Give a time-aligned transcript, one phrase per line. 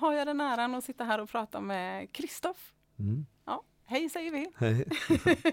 [0.00, 2.72] har jag den äran att sitta här och prata med Kristoff.
[2.98, 3.26] Mm.
[3.44, 4.46] Ja, hej säger vi.
[4.56, 4.86] Hej.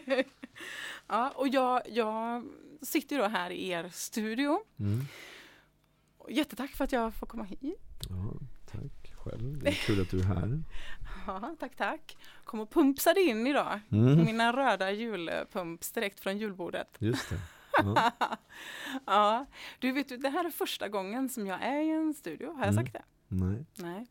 [1.08, 2.44] ja, och jag, jag
[2.82, 4.60] sitter då här i er studio.
[4.80, 5.06] Mm.
[6.30, 7.80] Jättetack för att jag får komma hit.
[8.10, 8.34] Ja,
[8.72, 9.60] tack själv.
[9.64, 10.64] Det är kul att du är här.
[11.28, 12.18] Ja, tack, tack.
[12.44, 13.80] Kom och pumpsade in idag.
[13.92, 14.26] Mm.
[14.26, 16.96] Mina röda julpumps direkt från julbordet.
[17.00, 17.40] Just det.
[17.84, 18.12] Ja.
[19.06, 19.46] Ja,
[19.80, 22.48] du vet, det här är första gången som jag är i en studio.
[22.54, 22.76] Har jag Mm.
[22.86, 23.04] sagt det?
[23.28, 23.66] Nej.
[23.76, 24.08] Nej.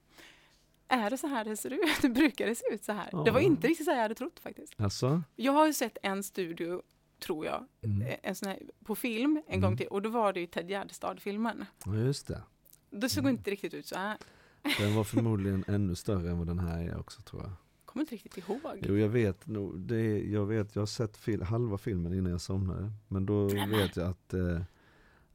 [0.88, 2.14] Är det så här det ser ut?
[2.14, 3.24] Brukar det se ut så här?
[3.24, 3.46] Det var Ja.
[3.46, 4.74] inte riktigt så här jag hade trott faktiskt.
[4.80, 5.22] Alltså?
[5.36, 6.82] Jag har ju sett en studio,
[7.20, 8.02] tror jag, Mm.
[8.02, 9.60] eh, en sån här, på film en Mm.
[9.60, 11.64] gång till och då var det ju Ted Gärdestad-filmen.
[11.84, 12.42] Ja, just det.
[12.90, 13.36] Det såg Mm.
[13.36, 14.18] inte riktigt ut så här.
[14.80, 17.52] Den var förmodligen ännu större än vad den här är också tror jag.
[17.84, 18.60] Kommer inte riktigt ihåg.
[18.82, 19.80] Jo, jag vet nog.
[19.80, 22.92] Det jag vet, jag har sett fil, halva filmen innan jag somnade.
[23.08, 24.60] Men då vet jag att, eh,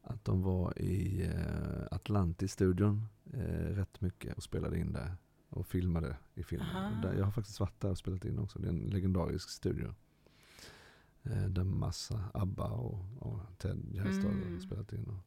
[0.02, 5.12] att de var i eh, Atlantis-studion eh, rätt mycket och spelade in där.
[5.52, 7.02] Och filmade i filmen.
[7.02, 8.60] Där, jag har faktiskt varit där och spelat in också.
[8.60, 9.94] Det är en legendarisk studio.
[11.24, 14.54] Eh, där massa ABBA och, och Ted Gärdestad Mm.
[14.54, 15.06] har spelat in.
[15.08, 15.24] Och,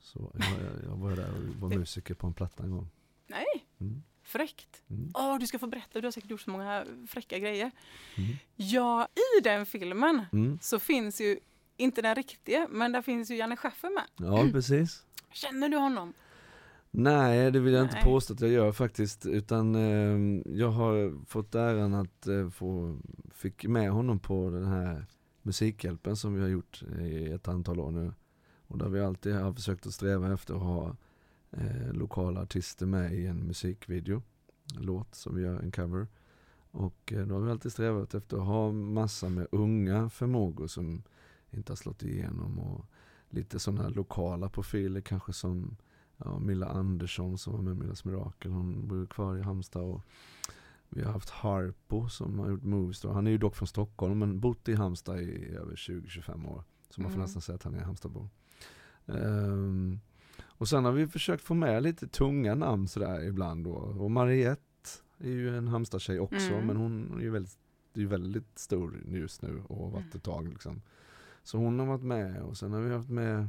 [0.00, 2.88] så jag, jag, var där och var musiker på en platta en gång.
[3.26, 3.44] Nej,
[3.80, 4.02] Mm.
[4.22, 4.82] fräckt.
[4.90, 5.10] Mm.
[5.14, 7.70] Åh, du ska få berätta, du har säkert gjort så många fräcka grejer.
[8.16, 8.36] Mm.
[8.56, 9.08] Ja,
[9.38, 10.58] i den filmen Mm.
[10.62, 11.38] så finns ju,
[11.76, 14.28] inte den riktiga, men där finns ju Janne Schaffer med.
[14.28, 15.04] Ja, precis.
[15.32, 16.12] Känner du honom?
[16.96, 18.04] Nej, det vill jag inte Nej.
[18.04, 19.26] påstå att jag gör faktiskt.
[19.26, 22.98] Utan eh, jag har fått äran att eh, få,
[23.32, 25.06] fick med honom på den här
[25.42, 28.12] Musikhjälpen som vi har gjort i ett antal år nu.
[28.66, 30.96] Och där vi alltid har försökt att sträva efter att ha
[31.50, 34.22] eh, lokala artister med i en musikvideo.
[34.76, 36.06] En låt som vi gör, en cover.
[36.70, 41.02] Och eh, då har vi alltid strävat efter att ha massa med unga förmågor som
[41.50, 42.58] inte har slått igenom.
[42.58, 42.84] Och
[43.30, 45.76] lite sådana lokala profiler kanske som
[46.24, 50.00] ja, Milla Andersson som var med Millas Mirakel, hon bor kvar i Halmstad och
[50.88, 53.12] vi har haft Harpo som har gjort Moviestar.
[53.12, 56.64] Han är ju dock från Stockholm men bott i Halmstad i över 20-25 år.
[56.90, 57.24] Så man får Mm.
[57.24, 58.28] nästan säga att han är Halmstadbo.
[59.06, 60.00] Ehm,
[60.42, 63.72] och sen har vi försökt få med lite tunga namn sådär ibland då.
[63.74, 64.60] Och Mariette
[65.18, 66.66] är ju en Halmstad-tjej också Mm.
[66.66, 67.58] men hon är ju väldigt,
[67.94, 70.16] är väldigt stor just nu och har varit Mm.
[70.16, 70.82] ett tag liksom.
[71.42, 73.48] Så hon har varit med och sen har vi haft med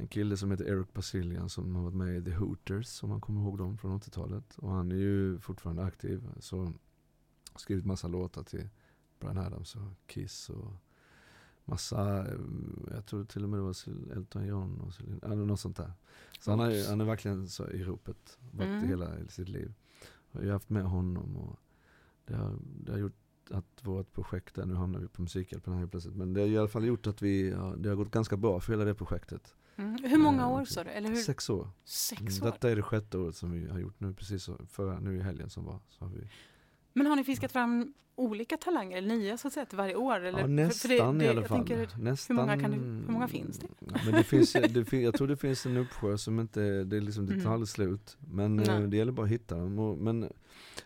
[0.00, 3.20] en kille som heter Eric Basilian som har varit med i The Hooters, om man
[3.20, 4.58] kommer ihåg dem från 80-talet.
[4.58, 6.28] Och han är ju fortfarande aktiv.
[6.40, 6.72] Så har
[7.56, 8.68] skrivit massa låtar till
[9.20, 10.72] Brian Adams och Kiss och
[11.64, 12.38] massa, eh,
[12.90, 13.76] jag tror till och med det var
[14.16, 15.92] Elton John och Celine, eller något sånt där.
[16.40, 18.88] Så han, är, han är verkligen så i ropet, varit Mm.
[18.88, 19.74] hela sitt liv.
[20.32, 21.56] Jag har haft med honom och
[22.24, 23.19] det har, det har gjort
[23.50, 26.58] att vårt projekt där, nu hamnar vi på Musikhjälpen här plötsligt, men det har i
[26.58, 29.54] alla fall gjort att vi, ja, det har gått ganska bra för hela det projektet.
[29.76, 29.96] Mm.
[30.04, 30.90] Hur många Eh, år sa du?
[30.90, 31.16] Eller hur?
[31.16, 31.68] Sex år.
[31.84, 32.52] Sex Mm, år.
[32.52, 35.50] Detta är det sjätte året som vi har gjort nu, precis förra, nu i helgen
[35.50, 35.78] som var.
[35.88, 36.28] Så har vi,
[36.92, 40.20] Men har ni fiskat fram olika talanger, eller nya så att säga, till varje år?
[40.20, 40.40] Eller?
[40.40, 41.58] ja, nästan för det, det, i alla fall.
[41.66, 43.66] tänker, nästan, många kan det- hur många finns det?
[43.78, 46.96] Ja, men det finns, det fin, jag tror det finns en uppsjö som inte, det,
[46.96, 47.46] är liksom, Mm.
[47.46, 48.16] aldrig slut.
[48.20, 48.88] Men eh, Nej.
[48.88, 49.78] det gäller bara att hitta dem.
[49.78, 50.32] Och, men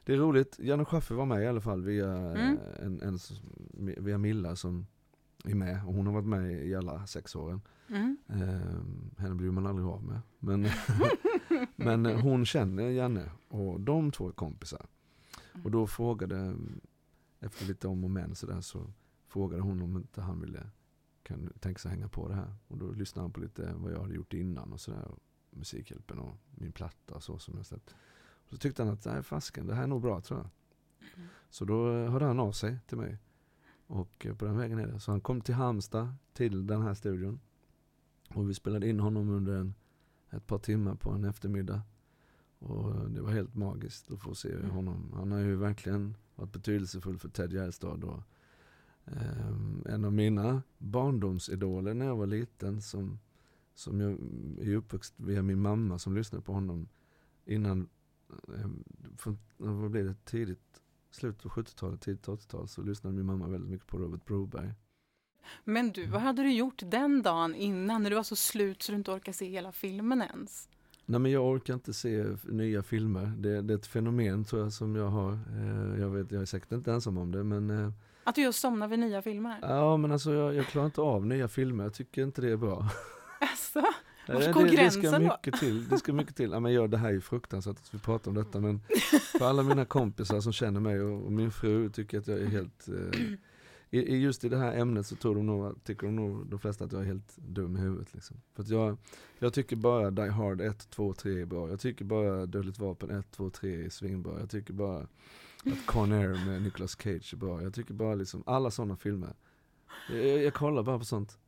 [0.05, 2.39] det är roligt, Janne Schaffer var med i alla fall via, Mm.
[2.81, 3.19] eh, en, en,
[4.05, 4.87] via Milla som
[5.45, 5.81] är med.
[5.87, 7.61] Och hon har varit med i alla sex åren.
[7.89, 8.17] mm.
[8.29, 10.21] Eh, henne blir man aldrig av med.
[10.39, 10.67] Men,
[11.77, 14.87] men eh, hon känner Janne och de två är kompisar.
[15.63, 16.57] Och då frågade,
[17.41, 18.93] efter lite om och men sådär, så
[19.27, 20.71] frågade hon om inte han ville
[21.23, 22.55] kan tänka sig hänga på det här.
[22.69, 25.09] Och då lyssnade han på lite vad jag hade gjort innan och sådär.
[25.09, 25.19] och
[25.51, 27.95] Musikhjälpen och min platta och så som jag släppt.
[28.35, 30.51] Och så tyckte han att, nej fasken, det här är nog bra tror jag.
[31.17, 31.29] Mm.
[31.51, 33.19] Så då hörde han av sig till mig.
[33.87, 35.01] Och på den vägen är det.
[35.01, 37.41] Så han kom till Halmstad, till den här studion.
[38.29, 39.75] Och vi spelade in honom under en,
[40.31, 41.83] ett par timmar på en eftermiddag.
[42.65, 44.71] Och det var helt magiskt att få se Mm.
[44.71, 45.13] honom.
[45.15, 48.05] Han har ju verkligen varit betydelsefull för Ted Gärdestad.
[48.05, 48.23] Och,
[49.05, 53.19] ehm, en av mina barndomsidoler när jag var liten som,
[53.75, 54.13] som jag
[54.69, 56.89] är uppvuxen via min mamma som lyssnade på honom
[57.45, 57.89] innan,
[59.17, 60.81] från, vad blev det, tidigt,
[61.11, 64.73] slutet på 70-talet, tidigt 80-tal så lyssnade min mamma väldigt mycket på Robert Broberg.
[65.65, 68.93] Men du, vad hade du gjort den dagen innan när du var så slut så
[68.93, 70.69] du inte orkade se hela filmen ens?
[71.07, 73.33] Nej men jag orkar inte se nya filmer.
[73.39, 75.33] Det, det är ett fenomen tror jag som jag har.
[75.33, 77.91] Eh, jag vet, jag är säkert inte ensam om det men eh,
[78.25, 79.59] Att du just somnar vid nya filmer?
[79.63, 82.57] Ja men alltså jag, jag klarar inte av nya filmer, jag tycker inte det är
[82.57, 82.89] bra.
[83.41, 83.83] Alltså,
[84.27, 85.19] Eh, Vart det, går det ska gränsen då?
[85.33, 86.51] mycket till, det ska mycket till.
[86.51, 88.81] Ja, men jag, det här är ju fruktansvärt att vi pratar om detta men
[89.39, 92.47] för alla mina kompisar som känner mig och, och min fru tycker att jag är
[92.47, 93.21] helt eh,
[93.95, 96.59] i, i just i det här ämnet så tror de nog, tycker de nog de
[96.59, 98.37] flesta att jag är helt dum i huvudet liksom.
[98.55, 98.97] För att jag,
[99.39, 101.69] jag tycker bara Die Hard 1, 2, 3 är bra.
[101.71, 104.41] Jag tycker bara Dödligt Vapen 1, 2, 3 är svinbra.
[104.41, 107.63] Jag tycker bara att Con Air med Nicolas Cage är bra.
[107.63, 109.35] Jag tycker bara liksom alla sådana filmer.
[110.11, 111.39] Jag, jag, kollar bara på sånt.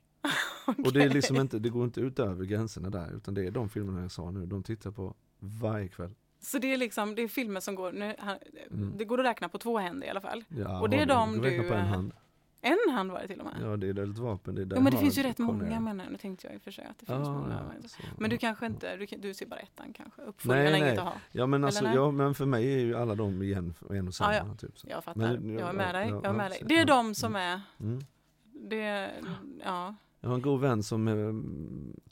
[0.85, 3.69] Och det är liksom inte, det går inte utöver gränserna där, utan det är de
[3.69, 6.15] filmerna jag sa nu, de tittar på varje kväll.
[6.41, 8.17] Så det är liksom, det är filmer som går, nu,
[8.71, 8.93] Mm.
[8.97, 10.45] det går att räkna på två händer i alla fall.
[10.49, 12.13] Ja, Och det är de du räknar du, på en eh, hand.
[12.61, 13.55] En hand var det till och med.
[13.63, 15.81] Ja det är Dödligt Vapen, det är Die jo men det finns ju rätt många
[15.81, 16.13] menar jag.
[16.13, 17.65] Nu tänkte jag i och för sig att det finns Ja, många.
[17.83, 18.41] ja, så, Men du ja.
[18.41, 20.23] kanske inte, du, du ser bara ettan kanske?
[20.23, 20.99] Uppföljaren Nej, är inget nej.
[20.99, 21.21] att ha.
[21.33, 21.95] Ja men alltså, nej?
[21.95, 24.35] ja, men för mig är ju alla de igen en och samma.
[24.35, 24.87] Ja, Typ, så.
[24.91, 26.09] Jag fattar, Men- jag är ja, med dig.
[26.09, 26.63] ja, Jag är med ja, dig.
[26.67, 26.85] Det är ja.
[26.85, 28.01] de som är, Mm.
[28.69, 29.11] det,
[29.65, 29.95] ja.
[30.21, 31.15] Jag har en god vän som eh,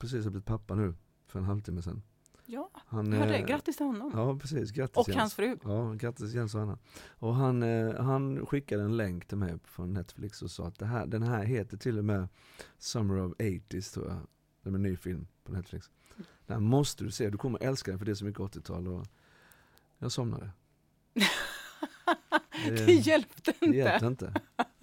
[0.01, 0.95] precis har blivit pappa nu,
[1.27, 2.03] för en halvtimme sedan.
[2.47, 4.11] Ja, Han, hörde, eh, grattis till honom.
[4.15, 5.19] Ja precis, grattis och Jens.
[5.19, 5.59] hans fru.
[5.65, 6.79] Ja, grattis Jens och Anna.
[7.19, 10.87] Och han, eh, han skickade en länk till mig från Netflix och sa att det
[10.87, 12.29] här, den här heter till och med
[12.79, 14.19] Summer of 80s tror jag.
[14.63, 15.91] Det är en ny film på Netflix.
[16.47, 19.07] Den måste du se, du kommer älska den för det är så mycket 80-tal och
[19.99, 20.51] jag somnade.
[22.67, 23.77] Det hjälpte Det inte.
[23.79, 24.35] hjälpte inte.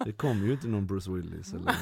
[0.04, 1.76] Det kom ju inte någon Bruce Willis eller.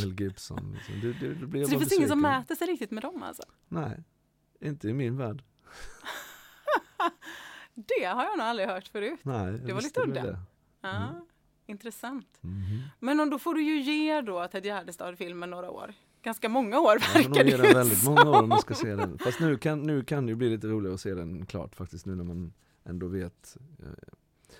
[0.06, 0.72] Mel Gibson.
[0.74, 1.00] Liksom.
[1.00, 3.42] Det, det, det blir Så det finns ingen som mäter sig riktigt med dem alltså?
[3.68, 4.04] Nej,
[4.60, 5.42] inte i min värld.
[7.74, 9.20] Det har jag nog aldrig hört förut.
[9.22, 10.26] Nej, Det var lite udda.
[10.26, 10.36] Ja,
[11.08, 11.24] Mm.
[11.66, 12.38] Intressant.
[12.40, 12.82] Mhm.
[12.98, 15.94] Men om då får du ju ge då Ted Gärdestad-filmen några år.
[16.22, 18.14] Ganska många år verkar ge det den ju väldigt som.
[18.14, 19.18] många år om man ska se den.
[19.18, 22.06] Fast nu kan, nu kan det ju bli lite roligare att se den klart faktiskt
[22.06, 22.52] nu när man
[22.84, 23.56] ändå vet.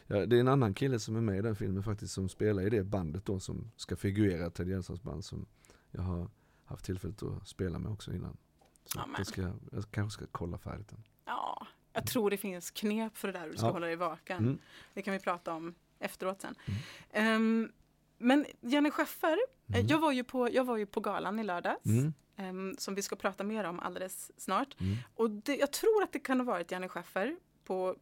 [0.07, 2.63] Ja, det är en annan kille som är med i den filmen faktiskt som spelar
[2.63, 5.47] i det bandet då som ska figurera Ted Gärdestads band som
[5.91, 6.31] jag har
[6.65, 8.37] haft tillfället att spela med också innan.
[8.85, 9.41] Så jag, ska,
[9.73, 11.05] jag kanske ska kolla färdigt den.
[11.25, 13.73] Ja, jag tror det finns knep för det där hur du ska Ja.
[13.73, 14.39] hålla dig vaken.
[14.39, 14.59] Mm.
[14.95, 16.55] Det kan vi prata om efteråt sen.
[16.65, 16.81] Mm.
[17.13, 17.73] Ehm,
[18.19, 19.39] men Jenny Schaffer,
[19.69, 19.87] eh, Mm.
[19.87, 21.87] jag, var ju på, jag var ju på galan i lördags.
[21.87, 22.13] Mm.
[22.37, 24.81] ehm, som vi ska prata mer om alldeles snart.
[24.81, 24.97] Mm.
[25.15, 27.97] Och det, jag tror att det kan ha varit Jenny Schaffer på,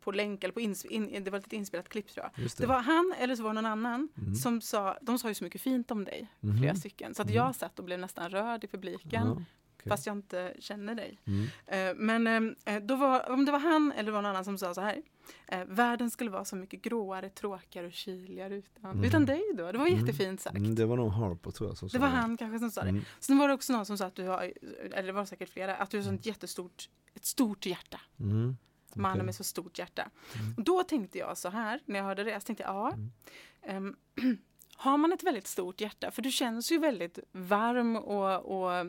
[0.00, 2.42] på länk eller på ins, in, det var ett inspelat klipp tror jag.
[2.44, 4.34] Just Det var han eller så var det någon annan Mm.
[4.34, 6.58] som sa, de sa ju så mycket fint om dig, Mhm.
[6.58, 7.14] flera stycken.
[7.14, 7.36] Så att Mm.
[7.36, 9.26] jag satt och blev nästan rörd i publiken.
[9.26, 9.42] Ja,
[9.86, 9.90] okej.
[9.90, 11.18] Fast jag inte känner dig.
[11.26, 11.46] Mm.
[11.66, 14.80] Eh, Men eh, då var, om det var han eller någon annan som sa så
[14.80, 15.02] här.
[15.48, 19.04] eh, Världen skulle vara så mycket gråare, tråkigare och kyligare utan, Mm.
[19.04, 19.72] utan dig då.
[19.72, 19.98] Det var Mm.
[20.00, 20.56] jättefint sagt.
[20.56, 22.82] Mm, det var nog Harpo tror jag som Det sa var han kanske som sa
[22.82, 22.88] det.
[22.88, 23.04] Mm.
[23.20, 24.52] Sen var det också någon som sa att du har,
[24.92, 28.00] eller det var säkert flera, att du har sånt jättestort, ett stort hjärta.
[28.20, 28.56] Mm.
[28.94, 30.10] Mannen med så stort hjärta.
[30.40, 30.54] Mm.
[30.56, 32.92] Och då tänkte jag så här, när jag hörde det, så tänkte jag, ja.
[32.92, 33.94] Mm.
[34.16, 34.36] ehm,
[34.76, 38.86] har man ett väldigt stort hjärta, för du känns ju väldigt varm och, och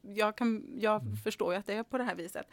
[0.00, 1.16] jag, kan, jag Mm.
[1.16, 2.46] förstår ju att det är på det här viset.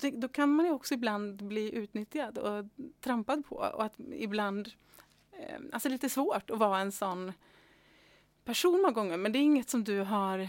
[0.00, 2.64] Så Då kan man ju också ibland bli utnyttjad och
[3.00, 4.68] trampad på och att ibland,
[5.32, 7.32] eh, alltså lite svårt att vara en sån
[8.44, 10.48] person många gånger, men det är inget som du har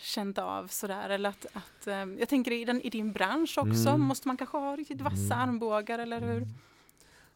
[0.00, 3.88] känt av sådär eller att, att eh, jag tänker i, den, i din bransch också,
[3.88, 4.00] Mm.
[4.00, 5.48] måste man kanske ha riktigt vassa Mm.
[5.48, 6.46] armbågar eller hur?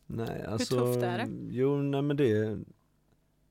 [0.07, 1.29] Nej, alltså, tufft är det?
[1.51, 2.59] Jo, nej men det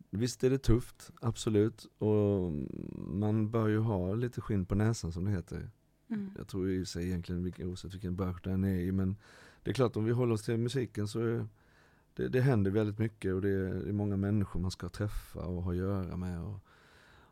[0.09, 1.85] Visst är det tufft, absolut.
[1.97, 2.53] Och
[2.97, 5.69] man bör ju ha lite skinn på näsan som det heter.
[6.09, 6.31] Mm.
[6.38, 8.91] Jag tror i sig egentligen vilken, oavsett vilken bransch den är i.
[8.91, 9.17] Men
[9.63, 11.47] det är klart om vi håller oss till musiken så är
[12.13, 15.39] det, det händer väldigt mycket och det är, det är många människor man ska träffa
[15.39, 16.59] och ha att göra med och,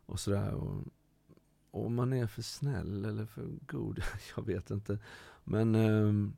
[0.06, 0.54] och sådär.
[0.54, 0.84] Och,
[1.70, 4.02] om man är för snäll eller för god,
[4.36, 4.98] jag vet inte.
[5.44, 6.36] Men ehm,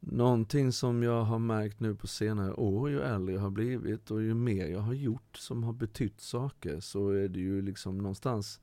[0.00, 4.22] Någonting som jag har märkt nu på senare år, ju äldre jag har blivit och
[4.22, 8.60] ju mer jag har gjort som har betytt saker så är det ju liksom någonstans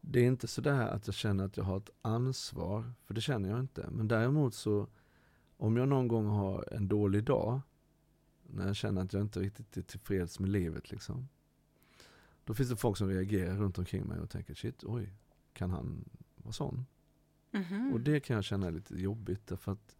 [0.00, 3.48] Det är inte sådär att jag känner att jag har ett ansvar, för det känner
[3.48, 3.90] jag inte.
[3.90, 4.88] Men däremot så
[5.56, 7.60] om jag någon gång har en dålig dag
[8.42, 11.28] när jag känner att jag inte riktigt är tillfreds med livet liksom.
[12.44, 15.12] Då finns det folk som reagerar runt omkring mig och tänker shit, oj,
[15.52, 16.04] kan han
[16.36, 16.86] vara sån?
[17.50, 17.92] Mhm.
[17.92, 19.96] Och det kan jag känna är lite jobbigt därför att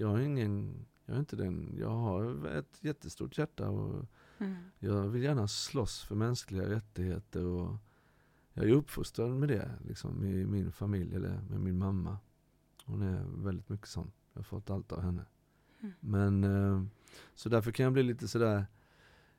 [0.00, 4.06] jag är ingen, jag är inte den, jag har ett jättestort hjärta och
[4.40, 4.56] Mm.
[4.78, 7.76] jag vill gärna slåss för mänskliga rättigheter och
[8.52, 12.18] jag är uppfostrad med det liksom i min familj eller med min mamma.
[12.84, 14.12] Hon är väldigt mycket sån.
[14.32, 15.24] Jag har fått allt av henne.
[15.80, 15.94] Mm.
[16.00, 16.84] Men eh,
[17.34, 18.66] så därför kan jag bli lite sådär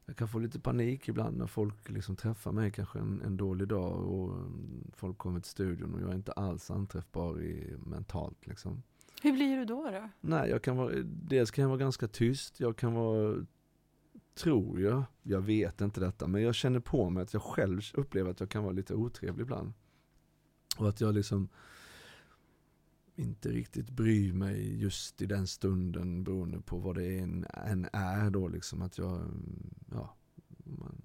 [0.06, 3.68] jag kan få lite panik ibland när folk liksom träffar mig kanske en, en dålig
[3.68, 4.38] dag och
[4.94, 8.84] folk kommer till studion och jag är inte alls anträffbar i, mentalt liksom.
[9.22, 9.92] Hur blir du då?
[9.92, 10.10] då?
[10.22, 13.46] Nej, jag kan vara, dels kan jag vara ganska tyst, jag kan vara,
[14.36, 18.32] tror jag, jag vet inte detta, men jag känner på mig att jag själv upplever
[18.32, 19.74] att jag kan vara lite otrevlig ibland.
[20.78, 21.50] Och att jag liksom,
[23.16, 28.30] inte riktigt bryr mig just i den stunden beroende på vad det än, än är
[28.30, 29.22] då liksom att jag,
[29.92, 30.16] ja,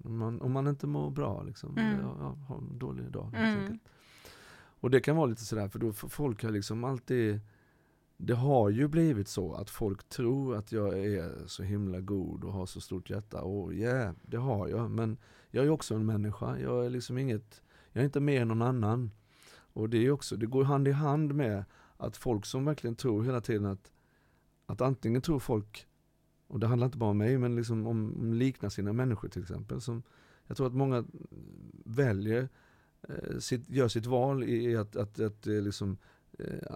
[0.03, 1.99] om man, om man inte mår bra liksom, Mm.
[1.99, 3.79] jag, jag har en dålig dag Mm.
[4.79, 7.39] Och det kan vara lite sådär för då folk har liksom alltid
[8.17, 12.53] det har ju blivit så att folk tror att jag är så himla god och
[12.53, 15.17] har så stort hjärta och yeah, det har jag men
[15.51, 18.61] jag är också en människa, jag är liksom inget, jag är inte mer än någon
[18.61, 19.11] annan.
[19.55, 21.65] Och det är också, det går hand i hand med
[21.97, 23.91] att folk som verkligen tror hela tiden att,
[24.65, 25.87] att antingen tror folk,
[26.47, 29.81] och det handlar inte bara om mig, men liksom om, om liknande människor till exempel.
[29.81, 30.03] Som,
[30.47, 31.05] jag tror att många
[31.85, 32.49] väljer,
[33.09, 35.97] eh, sitt, gör sitt val i i att, att, att eh, liksom,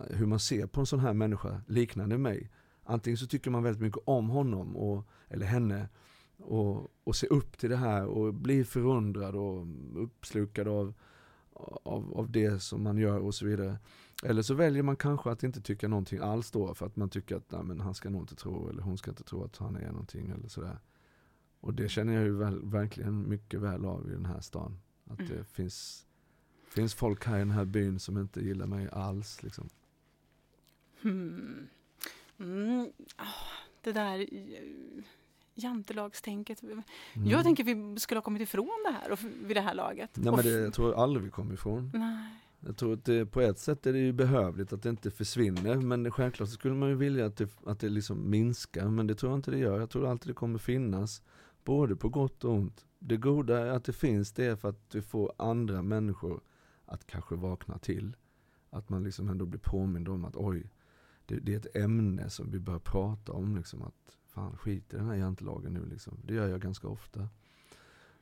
[0.09, 2.51] hur man ser på en sån här människa liknande mig.
[2.83, 5.89] Antingen så tycker man väldigt mycket om honom och, eller henne
[6.37, 9.65] och, och ser upp till det här och blir förundrad och
[10.03, 10.93] uppslukad av,
[11.83, 13.77] av, av det som man gör och så vidare.
[14.23, 17.35] Eller så väljer man kanske att inte tycka någonting alls då för att man tycker
[17.35, 19.75] att nej, men han ska nog inte tro eller hon ska inte tro att han
[19.75, 20.79] är någonting eller sådär.
[21.59, 24.79] Och det känner jag ju väl, verkligen mycket väl av i den här stan.
[25.05, 25.31] Att Mm.
[25.31, 26.05] det finns,
[26.71, 29.43] finns folk här i den här byn som inte gillar mig alls.
[29.43, 29.69] Liksom.
[31.01, 31.67] Hmm.
[32.39, 32.91] Mm.
[33.15, 33.25] ah,
[33.81, 35.03] det där eh,
[35.53, 36.63] jantelagstänket.
[36.63, 36.83] Mm.
[37.13, 40.09] Jag tänker vi skulle ha kommit ifrån det här och vid det här laget.
[40.13, 41.91] Nej men det jag tror aldrig vi kommer ifrån.
[41.93, 42.37] Nej.
[42.65, 45.75] Jag tror att det, på ett sätt är det ju behövligt att det inte försvinner
[45.75, 49.15] men självklart så skulle man ju vilja att det, att det liksom minskar men det
[49.15, 49.79] tror jag inte det gör.
[49.79, 51.23] Jag tror alltid det kommer finnas
[51.63, 52.85] både på gott och ont.
[52.99, 56.41] Det goda är att det finns det är för att du får andra människor
[56.91, 58.15] att kanske vakna till.
[58.69, 60.71] Att man liksom ändå blir påmind om att oj,
[61.25, 64.97] det, det är ett ämne som vi bör prata om liksom att fan skit i
[64.97, 66.17] den här jantelagen nu liksom.
[66.23, 67.27] Det gör jag ganska ofta.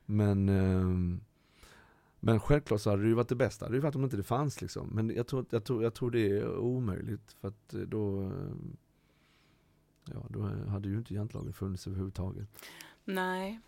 [0.05, 1.21] Men ehm,
[2.19, 4.17] men självklart så hade det ju varit det bästa, det hade ju varit om inte
[4.17, 4.87] det fanns liksom.
[4.87, 8.55] Men jag tror, jag tror, jag tror det är omöjligt för att eh, då, eh,
[10.05, 12.49] ja då hade ju inte jantelagen funnits överhuvudtaget.
[13.05, 13.59] Nej.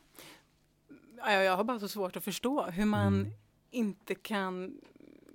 [1.17, 3.31] Ja, Jag har bara så svårt att förstå hur man Mm.
[3.72, 4.78] Inte kan,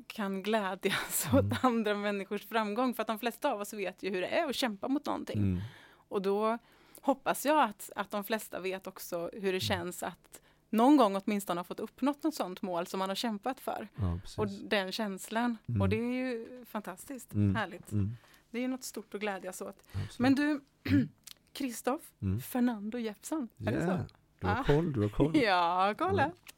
[0.06, 1.46] kan glädjas Mm.
[1.46, 2.94] åt andra människors framgång.
[2.94, 5.38] För att de flesta av oss vet ju hur det är att kämpa mot någonting.
[5.38, 5.60] Mm.
[6.08, 6.58] Och då
[7.00, 9.52] hoppas jag att, att de flesta vet också hur Mm.
[9.52, 10.40] det känns att
[10.70, 13.88] någon gång åtminstone ha fått uppnått något sånt mål som man har kämpat för.
[13.96, 14.18] Ja.
[14.36, 15.58] Och den känslan.
[15.68, 15.80] Mm.
[15.80, 17.56] Och det är ju fantastiskt Mm.
[17.56, 17.92] härligt.
[17.92, 18.16] Mm.
[18.50, 19.82] Det är ju något stort att glädjas åt.
[19.92, 20.18] Absolut.
[20.18, 20.60] Men du,
[21.52, 22.40] Kristoff mm.
[22.40, 23.98] Fernando Jeppsson, är det Yeah.
[23.98, 24.04] så?
[24.40, 24.64] Du har Ah.
[24.64, 25.36] koll, du har koll.
[25.42, 26.22] Ja, kolla.
[26.22, 26.52] Ja,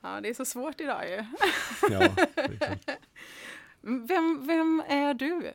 [0.00, 1.24] det är så svårt idag ju.
[1.90, 2.16] Ja.
[3.80, 5.52] Vem, vem är du?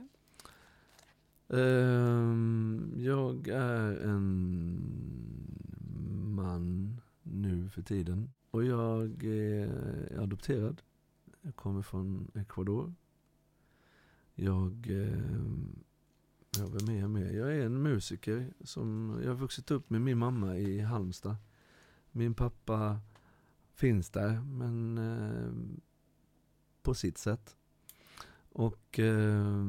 [1.59, 4.79] Ehm, jag är en
[6.35, 8.33] man nu för tiden.
[8.51, 10.81] Och jag är adopterad.
[11.41, 12.93] Jag kommer från Ecuador.
[14.35, 14.91] Jag,
[16.57, 17.35] ja, vem är jag med?
[17.35, 21.35] Jag är en musiker som, jag har vuxit upp med min mamma i Halmstad.
[22.11, 22.99] Min pappa
[23.83, 25.51] finns där, men eh,
[26.83, 27.55] på sitt sätt.
[28.49, 29.65] Och eh,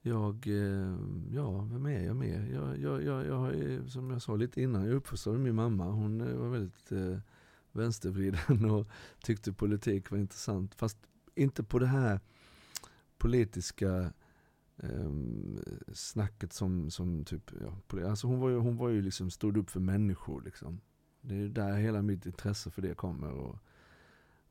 [0.00, 0.96] jag, eh,
[1.30, 2.50] ja, vem är jag mer?
[2.52, 5.54] Jag, jag, jag, jag har, som jag sa lite innan, jag är uppfostrad av min
[5.54, 5.84] mamma.
[5.84, 7.18] Hon var väldigt eh,
[7.72, 8.86] vänstervriden och
[9.22, 10.74] tyckte politik var intressant.
[10.74, 10.98] Fast
[11.34, 12.20] inte på det här
[13.18, 14.12] politiska
[14.76, 15.12] eh,
[15.92, 19.70] snacket som, som typ, ja, alltså hon var ju, hon var ju liksom, stod upp
[19.70, 20.80] för människor liksom.
[21.28, 23.56] Det är där hela mitt intresse för det kommer och,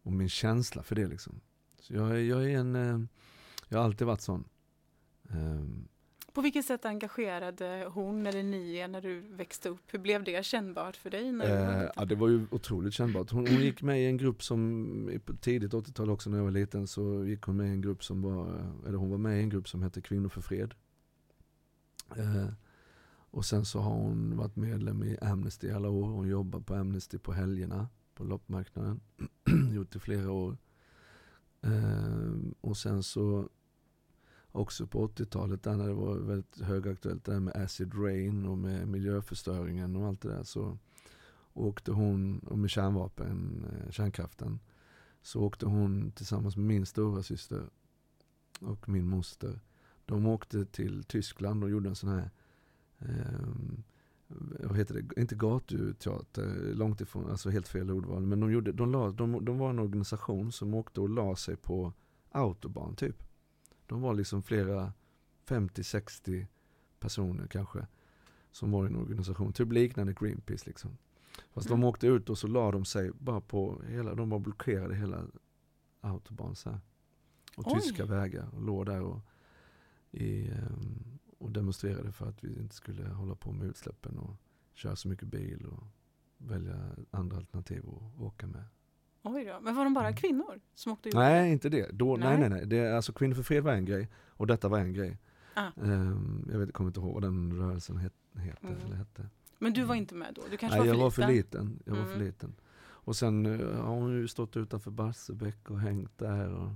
[0.04, 1.40] och min känsla för det liksom.
[1.80, 3.00] Så jag, är- jag är en, eh,
[3.70, 4.44] jag har alltid varit sån.
[5.30, 5.88] Ehm,
[6.34, 9.80] På vilket sätt engagerade hon eller ni er när du växte upp?
[9.94, 11.32] Hur blev det kännbart för dig?
[11.32, 13.32] När Eh, ja, det var ju otroligt kännbart.
[13.32, 16.88] Hon, hon gick med i en grupp som, tidigt 80-tal också när jag var liten,
[16.88, 19.50] så gick hon med i en grupp som var, eller hon var med i en
[19.50, 20.74] grupp som hette Kvinnor för fred.
[22.18, 22.48] Eh,
[23.32, 26.08] och sen så har hon varit medlem i Amnesty i alla år.
[26.08, 29.00] Hon jobbar på Amnesty på helgerna, på loppmarknaden.
[29.74, 30.58] Gjort det i flera år.
[31.62, 33.50] Eh, och sen så
[34.52, 38.58] också på 80-talet där när det var väldigt högaktuellt det där med acid rain och
[38.58, 40.78] med miljöförstöringen och allt det där så
[41.54, 44.60] åkte hon, och med kärnvapen, eh, kärnkraften,
[45.22, 47.70] så åkte hon tillsammans med min stora syster
[48.60, 49.60] och min moster.
[50.06, 52.32] De åkte till Tyskland och gjorde en sån här,
[54.60, 58.26] vad heter det, inte gatuteater, långt ifrån, alltså helt fel ordval.
[58.26, 61.56] Men de, gjorde, de, la, de, de var en organisation som åkte och la sig
[61.56, 61.94] på
[62.32, 63.24] autobahn typ.
[63.86, 64.94] De var liksom flera
[65.48, 66.48] 50-60
[67.00, 67.88] personer kanske.
[68.52, 70.98] Som var i en organisation, typ liknande Greenpeace liksom.
[71.54, 71.82] Fast Mm.
[71.82, 75.26] de åkte ut och så la de sig bara på hela, de bara blockerade hela
[76.02, 76.80] autobahn så här.
[77.58, 77.80] och Oj.
[77.82, 79.20] tyska vägar och låg där och,
[80.12, 84.36] i, ehm, och demonstrerade för att vi inte skulle hålla på med utsläppen och
[84.74, 85.84] köra så mycket bil och
[86.38, 86.76] välja
[87.12, 88.64] andra alternativ att åka med.
[89.24, 89.60] Oj då.
[89.62, 90.18] Men var de bara Mm.
[90.18, 91.90] kvinnor som åkte gjorde Nej, inte det.
[91.94, 92.50] Då, nej, Nej.
[92.50, 92.66] nej.
[92.66, 95.18] Det, alltså Kvinnor för fred var en grej och detta var en grej.
[95.54, 95.68] Ah.
[95.84, 98.82] Ehm, jag vet, kommer inte ihåg vad den rörelsen het, heter, Mm.
[98.86, 99.30] eller hette.
[99.60, 100.42] Men du var inte med då?
[100.52, 101.80] Du kanske Nej, var jag var för liten.
[101.86, 102.26] Jag var för Mm.
[102.26, 102.56] liten.
[102.80, 106.54] Och sen eh, har hon ju stått utanför Barsebäck och hängt där.
[106.54, 106.70] Och...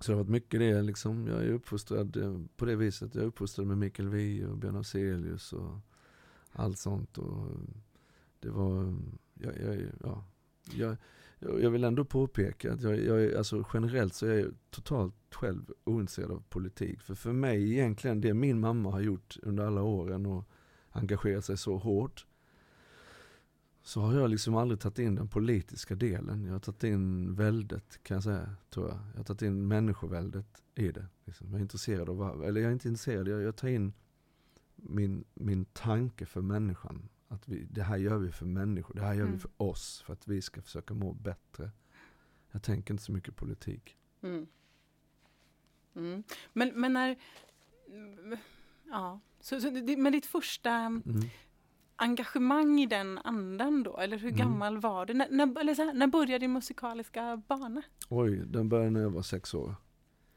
[0.00, 1.26] Så det har varit mycket det liksom.
[1.26, 3.14] Jag är uppfostrad eh, på det viset.
[3.14, 5.78] Jag är uppfostrad med Mikael Wiehe och Björn Afzelius och
[6.52, 7.18] allt sånt.
[7.18, 7.46] Och
[8.40, 8.94] det var,
[9.34, 10.24] jag, jag, ja,
[10.72, 10.96] jag,
[11.38, 15.14] jag jag vill ändå påpeka att jag, jag är, alltså generellt så är jag totalt
[15.30, 17.00] själv ointresserad av politik.
[17.00, 20.44] För för mig egentligen det min mamma har gjort under alla åren och
[20.90, 22.26] engagerat sig så hårt
[23.88, 26.44] så har jag liksom aldrig tagit in den politiska delen.
[26.44, 28.98] Jag har tagit in väldet kan jag säga, tror jag.
[29.12, 31.06] Jag har tagit in människoväldet i det.
[31.24, 31.46] Liksom.
[31.50, 33.92] Jag är intresserad av, eller jag är inte intresserad, jag, jag tar in
[34.76, 37.08] min, min tanke för människan.
[37.28, 39.32] Att vi, det här gör vi för människor, det här gör Mm.
[39.32, 41.70] vi för oss, för att vi ska försöka må bättre.
[42.50, 43.96] Jag tänker inte så mycket politik.
[44.22, 44.46] Mm.
[45.94, 46.22] Mm.
[46.52, 47.16] Men, men när...
[48.84, 49.20] Ja.
[49.40, 51.02] Så, så, men ditt första Mm.
[51.98, 53.96] Engagemang i den andan då?
[53.96, 54.38] Eller hur Mm.
[54.38, 55.14] gammal var du?
[55.14, 57.82] När, när, eller så här, när började din musikaliska bana?
[58.08, 59.74] Oj, den började när jag var sex år.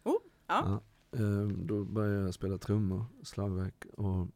[0.03, 0.81] Oh, ja.
[1.11, 3.85] ehm, då började jag spela trummor, slagverk.
[3.97, 4.27] Och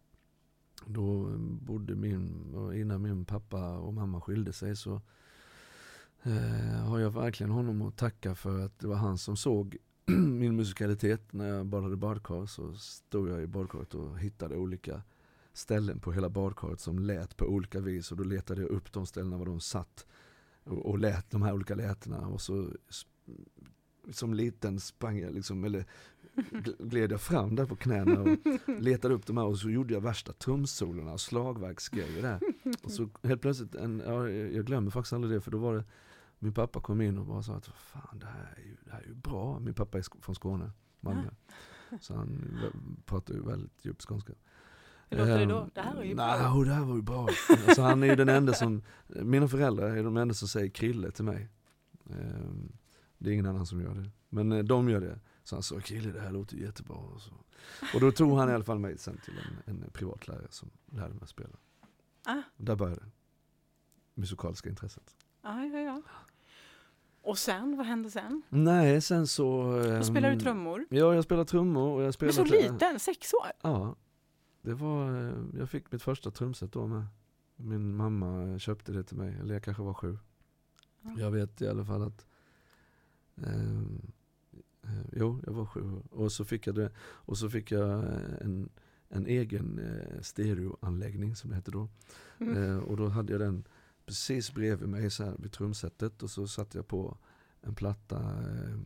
[0.86, 1.28] då
[1.62, 5.02] bodde min, innan min pappa och mamma skilde sig så
[6.24, 9.78] eh, har jag verkligen honom att tacka för att det var han som såg
[10.40, 11.34] min musikalitet.
[11.34, 15.02] När jag badade badkar så stod jag i badkaret och hittade olika
[15.56, 19.06] ställen på hela badkaret som lät på olika vis och då letade jag upp de
[19.06, 20.06] ställena var de satt
[20.64, 22.70] och, och lät de här olika lätena och så
[24.12, 25.86] som liten sprang jag liksom, eller
[26.36, 28.38] gl- gled jag fram där på knäna och
[28.82, 32.40] letade upp de här och så gjorde jag värsta trumsolorna och slagverksgrejer där.
[32.84, 35.84] Och så helt plötsligt, en, ja, jag glömmer faktiskt aldrig det för då var det
[36.40, 39.02] min pappa kom in och bara sa att fan det här är ju, det här
[39.02, 39.60] är ju bra.
[39.60, 41.30] Min pappa är från Skåne, Malmö.
[42.02, 42.60] Så han
[43.06, 44.34] pratar ju väldigt djup skånska.
[45.10, 45.58] Hur låter det då?
[45.60, 46.64] Ehm, Det här var ju nej, bra.
[46.64, 47.28] det här var ju bra.
[47.68, 51.12] Alltså han är ju den enda som, mina föräldrar är de enda som säger Krille
[51.12, 51.50] till mig.
[52.10, 52.72] Ehm,
[53.18, 54.10] Det är ingen annan som gör det.
[54.30, 55.20] Men eh, de gör det.
[55.44, 56.96] Så han sa, Krille det här låter jättebra.
[56.96, 57.32] Och, så.
[57.94, 59.34] och då tog han i alla fall mig sen till
[59.66, 61.56] en, en privatlärare som lärde mig att spela.
[62.26, 62.42] Ah.
[62.58, 63.12] Där började det.
[64.22, 65.16] Musikaliska intresset.
[65.44, 66.02] Ja, ja, ja.
[67.22, 68.42] Och sen, vad hände sen?
[68.50, 69.64] Nej, sen så...
[69.64, 70.86] Då ehm, spelar du trummor.
[70.90, 72.32] Ja, jag spelar trummor och jag Men spelar...
[72.34, 73.52] så liten, sex år?
[73.62, 73.96] Ja.
[74.66, 77.06] Det var, eh, jag fick mitt första trumset då med.
[77.56, 80.18] Min mamma köpte det till mig, eller jag kanske var sju.
[81.02, 81.16] Ja.
[81.18, 82.28] Jag vet i alla fall att
[83.36, 84.02] ehm,
[84.84, 86.02] eh, Jo, jag var sju.
[86.10, 86.92] Och så fick jag det.
[86.98, 88.70] Och så fick jag eh, en,
[89.10, 91.90] en egen eh, stereoanläggning som det hette då.
[92.40, 92.64] Mm.
[92.64, 93.68] Eh, och då hade jag den
[94.06, 96.24] precis bredvid mig så här vid trumsetet.
[96.24, 97.18] Och så satte jag på
[97.62, 98.78] en platta eh,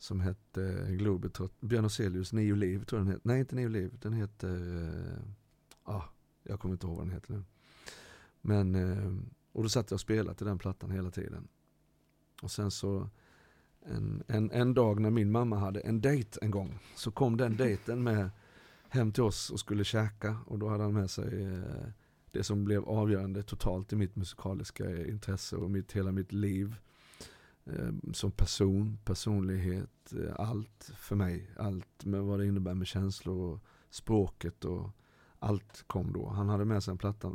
[0.00, 1.60] som hette eh, Globetrot.
[1.60, 3.28] Björn Afzelius, Nio liv tror jag den heter.
[3.28, 3.98] Nej, inte Nio liv.
[4.02, 4.82] Den heter...
[4.82, 6.04] Eh, ah,
[6.42, 7.44] jag kommer inte ihåg vad den heter nu.
[8.40, 9.12] Men, eh,
[9.52, 11.48] och då satt jag och spelade till den plattan hela tiden.
[12.42, 13.08] Och sen så
[13.80, 17.56] en, en, en dag när min mamma hade en dejt en gång så kom den
[17.56, 18.30] dejten med
[18.88, 21.88] hem till oss och skulle käka och då hade han med sig eh,
[22.30, 26.76] det som blev avgörande totalt i mitt musikaliska intresse och mitt, hela mitt liv.
[27.78, 31.50] Ehm, som person, personlighet, eh, allt för mig.
[31.56, 34.90] Allt med vad det innebär med känslor och språket och
[35.38, 36.28] allt kom då.
[36.28, 37.30] Han hade med sig en platta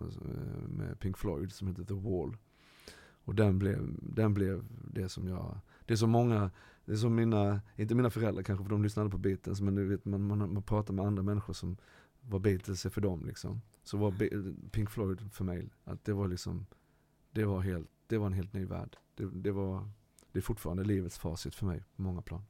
[0.67, 2.37] med eh, Pink Floyd som hette The Wall.
[3.25, 6.51] Och den blev, den blev det som jag, det är som många,
[6.85, 9.85] det är som mina, inte mina föräldrar kanske för de lyssnade på Beatles men du
[9.87, 11.77] vet man, man, man pratar med andra människor som
[12.21, 13.61] var Beatles är för dem liksom.
[13.83, 16.65] Så var Be- Pink Floyd för mig, att det var liksom,
[17.31, 18.97] det var helt, det var en helt ny värld.
[19.15, 19.89] Det, det var,
[20.35, 22.41] det är fortfarande livets facit för mig på många plan.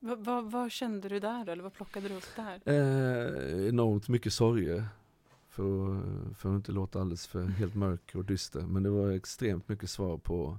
[0.00, 1.48] Vad, vad, vad kände du där?
[1.48, 2.60] Eller vad plockade du upp där?
[2.64, 4.88] Eh, enormt mycket sorger.
[5.48, 6.00] För,
[6.34, 8.60] för att inte låta alldeles för helt mörk och dyster.
[8.60, 10.58] Men det var extremt mycket svar på,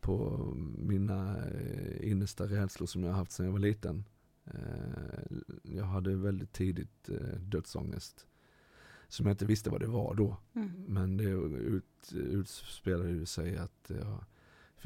[0.00, 0.44] på
[0.78, 4.04] mina eh, innersta rädslor som jag har haft sedan jag var liten.
[4.44, 8.26] Eh, jag hade väldigt tidigt eh, dödsångest.
[9.08, 10.36] Som jag inte visste vad det var då.
[10.54, 10.84] Mm.
[10.88, 14.24] Men det ut, utspelade sig att jag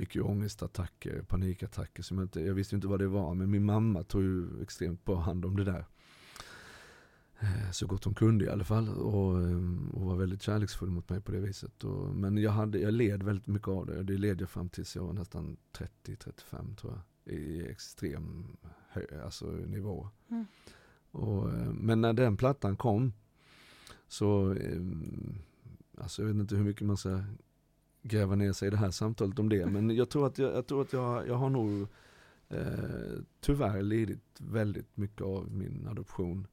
[0.00, 2.02] fick ju ångestattacker, panikattacker.
[2.02, 3.34] Som jag, inte, jag visste inte vad det var.
[3.34, 5.84] Men min mamma tog ju extremt bra hand om det där.
[7.40, 8.88] Eh, Så gott hon kunde i alla fall.
[8.88, 9.60] Och, eh,
[9.92, 11.84] och var väldigt kärleksfull mot mig på det viset.
[11.84, 14.02] Och, men jag, hade, jag led väldigt mycket av det.
[14.02, 15.56] Det led jag fram tills jag var nästan
[16.04, 17.34] 30-35 tror jag.
[17.34, 18.56] i extrem
[18.88, 20.08] hö, alltså nivå.
[20.30, 20.46] Mm.
[21.10, 23.12] Och, eh, men när den plattan kom
[24.08, 24.56] så,
[25.98, 27.22] alltså jag vet inte hur mycket man ska
[28.02, 29.66] gräva ner sig i det här samtalet om det.
[29.66, 31.88] Men jag tror att jag, jag, tror att jag, jag har nog
[32.48, 36.46] eh, tyvärr lidit väldigt mycket av min adoption.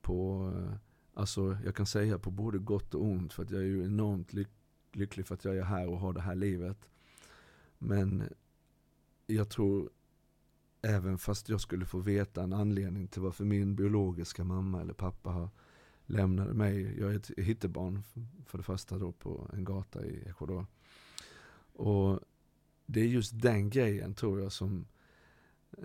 [0.00, 0.74] På, eh,
[1.14, 4.32] alltså jag kan säga på både gott och ont för att jag är ju enormt
[4.32, 4.48] lyck,
[4.92, 6.88] lycklig för att jag är här och har det här livet.
[7.78, 8.22] Men
[9.26, 9.90] jag tror
[10.82, 15.30] även fast jag skulle få veta en anledning till varför min biologiska mamma eller pappa
[15.30, 15.50] har
[16.06, 17.00] lämnade mig.
[17.00, 18.02] Jag är ett hittebarn
[18.46, 20.66] för det första då på en gata i Ecuador.
[21.78, 22.20] Och
[22.86, 24.86] det är just den grejen tror jag som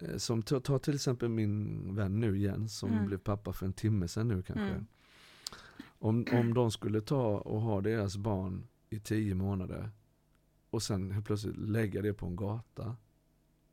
[0.01, 3.05] eh, som ta till exempel min vän nu Jens som mm.
[3.05, 4.63] blev pappa för en timme sedan nu kanske.
[4.63, 4.85] Mm.
[5.85, 9.89] Om, om de skulle ta och ha deras barn i tio månader
[10.69, 12.95] och sen helt plötsligt lägga det på en gata.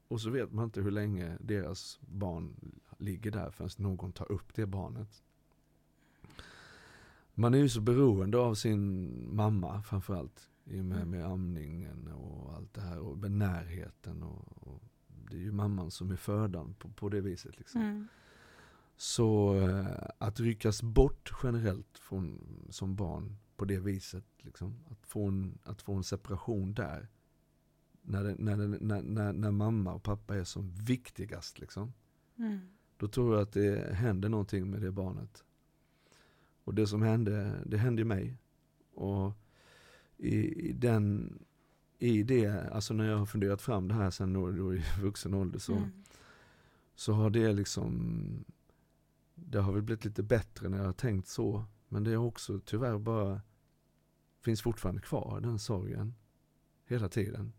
[0.09, 2.57] Och så vet man inte hur länge deras barn
[2.99, 5.23] ligger där förrän någon tar upp det barnet.
[7.35, 10.50] Man är ju så beroende av sin mamma framförallt.
[10.71, 11.11] I och med, mm.
[11.11, 14.23] med amningen och allt det här och med närheten.
[14.23, 17.59] Och, och det är ju mamman som är födan på, på det viset.
[17.59, 17.81] Liksom.
[17.83, 18.09] Mm.
[18.97, 24.25] Så eh, att ryckas bort generellt från, som barn på det viset.
[24.39, 27.09] Liksom, att, få en, att få en separation där.
[28.03, 31.59] När, det, när, när, när, när, mamma och pappa är som viktigast.
[31.59, 31.93] Liksom.
[32.37, 32.59] Mm.
[32.97, 35.45] Då tror jag att det händer någonting med det barnet.
[36.65, 38.37] Och det som hände, det hände mig.
[38.95, 39.33] Och
[40.21, 41.39] i, den,
[41.99, 45.35] i det, alltså när jag har funderat fram det här sen då, då i vuxen
[45.35, 45.91] ålder så, mm.
[46.95, 48.45] så har det liksom,
[49.35, 51.65] det har väl blivit lite bättre när jag har tänkt så.
[51.89, 53.41] Men det är också tyvärr bara,
[54.41, 56.15] finns fortfarande kvar den sorgen.
[56.85, 57.53] Hela tiden.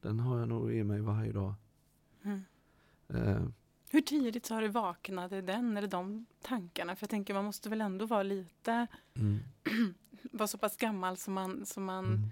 [0.00, 1.54] Den har jag nog i mig varje dag.
[2.22, 2.40] Mm.
[3.08, 3.46] Eh,
[3.94, 6.96] hur tidigt har du vaknat i den eller de tankarna?
[6.96, 9.38] För jag tänker man måste väl ändå vara lite, mm.
[10.32, 12.30] vara så pass gammal som man, som man mm.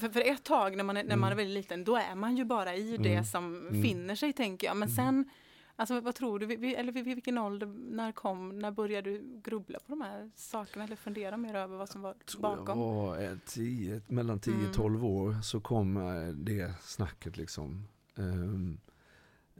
[0.00, 1.36] för, för ett tag när man, är, när man är mm.
[1.36, 3.24] väldigt liten, då är man ju bara i det mm.
[3.24, 3.82] som mm.
[3.82, 4.76] finner sig tänker jag.
[4.76, 5.30] Men sen,
[5.76, 9.90] alltså vad tror du, eller vid vilken ålder, när kom, när började du grubbla på
[9.92, 12.78] de här sakerna eller fundera mer över vad som var bakom?
[12.78, 17.88] Jag var tio, mellan 10-12 år så kom eh, det snacket liksom.
[18.14, 18.80] Um,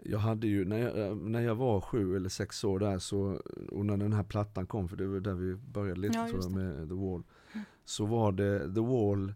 [0.05, 3.41] jag hade ju, när jag, eh, när jag var sju eller sex år där så,
[3.71, 6.43] och när den här plattan kom, för det var där vi började lite ja, tror
[6.43, 7.23] jag med The Wall.
[7.53, 7.65] Mm.
[7.85, 9.35] Så var det The Wall,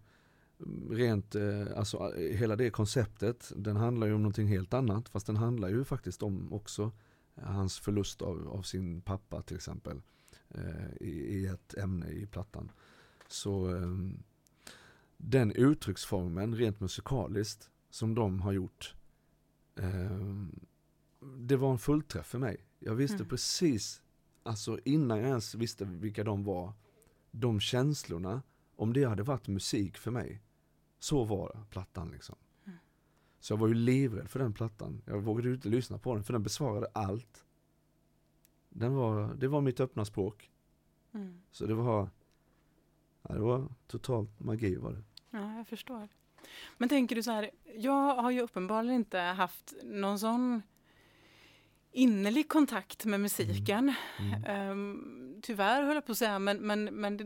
[0.60, 5.08] mm, rent, eh, alltså eh, hela det konceptet, den handlar ju om någonting helt annat.
[5.08, 6.92] Fast den handlar ju faktiskt om också
[7.34, 10.02] hans förlust av, av sin pappa till exempel.
[11.00, 12.70] i, I ett ämne i plattan.
[13.28, 14.22] Så ehm,
[15.16, 18.94] den uttrycksformen rent musikaliskt som de har gjort
[21.36, 22.66] det var en fullträff för mig.
[22.78, 23.28] Jag visste mm.
[23.28, 24.02] precis,
[24.42, 26.72] alltså innan jag ens visste vilka de var,
[27.30, 28.42] de känslorna,
[28.76, 30.42] om det hade varit musik för mig,
[30.98, 32.36] så var plattan liksom.
[32.64, 32.78] Mm.
[33.40, 35.02] Så jag var ju livrädd för den plattan.
[35.04, 37.44] Jag vågade inte lyssna på den, för den besvarade allt.
[38.68, 40.50] Den var, det var mitt öppna språk.
[41.12, 41.40] Mm.
[41.50, 42.10] Så det var,
[43.22, 45.02] ja, det var totalt magi var det.
[45.30, 46.08] Ja, jag förstår.
[46.78, 50.62] Men tänker du så här, jag har ju uppenbarligen inte haft någon sån
[51.92, 53.94] innerlig kontakt med musiken.
[54.18, 54.44] Mm.
[54.44, 54.70] Mm.
[54.70, 57.24] Um, tyvärr höll jag på att säga, men, men, men det,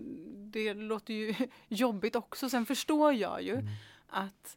[0.50, 1.34] det låter ju
[1.68, 2.50] jobbigt också.
[2.50, 3.66] Sen förstår jag ju mm.
[4.08, 4.56] att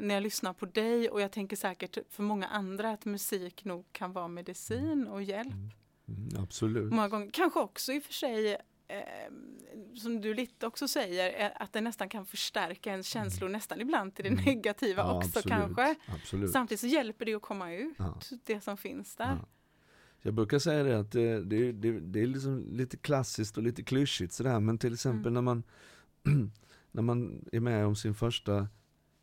[0.00, 3.92] när jag lyssnar på dig och jag tänker säkert för många andra att musik nog
[3.92, 5.52] kan vara medicin och hjälp.
[5.52, 5.70] Mm.
[6.08, 6.92] mm absolut.
[6.92, 8.56] Många gånger, kanske också i och för sig
[8.88, 9.32] eh,
[9.94, 13.52] som du lite också säger, att det nästan kan förstärka ens känslor mm.
[13.52, 14.44] nästan ibland till det mm.
[14.44, 15.94] negativa ja, också absolut, kanske.
[16.08, 16.50] Absolut.
[16.50, 18.20] Samtidigt så hjälper det att komma ut, ja.
[18.44, 19.38] det som finns där.
[19.40, 19.48] Ja.
[20.22, 23.82] Jag brukar säga det att det, det, det, det är liksom lite klassiskt och lite
[23.82, 25.34] klyschigt sådär, men till exempel mm.
[25.34, 25.62] när man
[26.90, 28.68] när man är med om sin första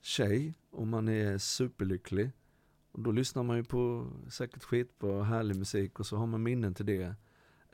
[0.02, 2.32] tjej och man är superlycklig
[2.91, 6.73] och då lyssnar man ju på säkert skitbra härlig musik och så har man minnen
[6.73, 7.15] till det.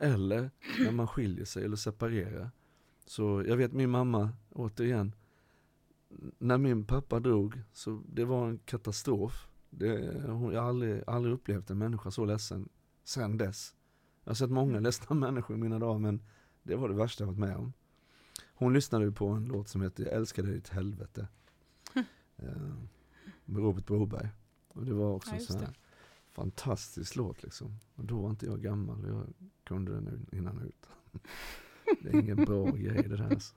[0.00, 2.50] Eller när man skiljer sig eller separerar.
[3.06, 5.14] Så jag vet min mamma, återigen,
[6.38, 9.48] när min pappa dog, så det var en katastrof.
[9.70, 9.86] Det,
[10.26, 12.68] jag har aldrig, aldrig upplevt en människa så ledsen
[13.04, 13.74] sen dess.
[14.24, 16.22] Jag har sett många ledsna människor i mina dagar men
[16.62, 17.72] det var det värsta jag varit med om.
[18.54, 21.28] Hon lyssnade på en låt som heter Jag älskar dig ditt helvete.
[23.44, 24.28] Med Robert Broberg.
[24.68, 25.74] Och det var också ja, sån här
[26.34, 27.78] fantastisk låt liksom.
[27.94, 29.26] Och då var inte jag gammal, jag
[29.64, 30.86] kunde den innan ut.
[32.02, 33.54] Det är ingen bra grej det där alltså.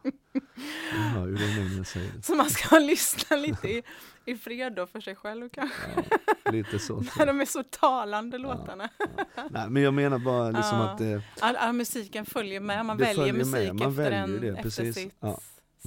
[0.91, 2.21] Jag hör ju det nu när säger det.
[2.21, 3.83] Så man ska lyssna lite i,
[4.25, 6.03] i fred då för sig själv kanske.
[6.43, 7.03] Ja, lite så.
[7.17, 8.89] När de är så talande låtarna.
[9.35, 9.47] Ja.
[9.51, 10.89] Nej, men jag menar bara liksom Ja.
[10.89, 14.23] att det, All, all musiken följer med, man väljer följer med, musik man efter, väljer
[14.23, 14.95] en, det, efter precis.
[14.95, 15.27] sitt Ja.
[15.27, 15.39] Mm.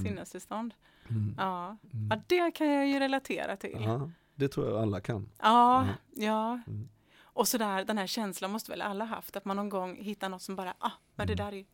[0.09, 0.75] sinnestillstånd.
[1.09, 1.77] mm, Ja.
[1.92, 2.09] mm.
[2.11, 3.88] ja, det kan jag ju relatera till.
[4.37, 5.31] Det tror jag alla kan.
[5.38, 5.94] Ja, Ja.
[6.25, 6.61] ja.
[6.66, 6.88] Mm.
[7.22, 10.42] Och sådär, den här känslan måste väl alla haft, att man någon gång hittar något
[10.42, 11.46] som bara, ah, men det Mm.
[11.46, 11.64] där är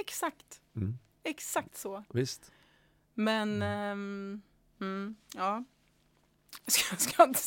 [0.00, 0.98] exakt, Mm.
[1.22, 2.04] exakt så.
[2.08, 2.52] Visst.
[3.14, 4.42] Men, mm,
[5.34, 5.64] ja.
[6.64, 7.40] Jag ska, jag, ska inte,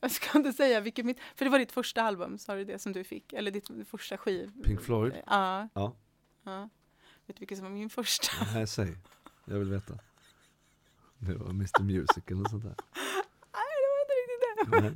[0.00, 2.78] jag ska inte säga vilket mitt, för det var ditt första album, sa du det
[2.78, 3.32] som du fick?
[3.32, 4.52] Eller ditt första skiv?
[4.64, 5.12] Pink Floyd?
[5.26, 5.68] Ja.
[5.74, 5.96] Ja.
[6.42, 6.68] ja.
[7.26, 8.32] Vet du vilket som var min första?
[8.54, 8.96] Nej, säg.
[9.44, 9.98] Jag vill veta.
[11.18, 12.74] Det var Mr Music eller sånt där.
[13.52, 14.92] Nej, det var inte Nej.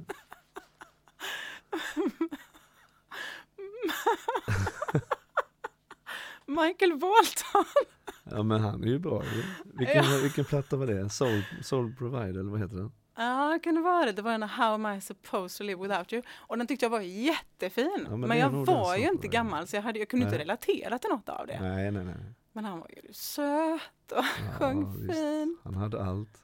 [6.47, 7.65] Michael Bolton.
[8.25, 9.23] Ja men han är ju bra.
[9.65, 11.11] Vilken, vilken platta var det?
[11.11, 12.93] Soul, Soul Provider eller vad heter den?
[13.17, 14.13] Ja, kan det vara det?
[14.13, 16.23] Det var den How am I supposed to live without you?
[16.37, 18.07] Och den tyckte jag var jättefin.
[18.11, 20.45] Ja, men men jag var ju inte gammal så jag, hade, jag kunde inte Nej.
[20.45, 21.61] relatera till något av det.
[21.61, 22.15] Nej nej nej.
[22.53, 25.15] Men han var ju söt och Ja, sjöng visst.
[25.21, 25.61] fint.
[25.65, 26.43] Han hade allt.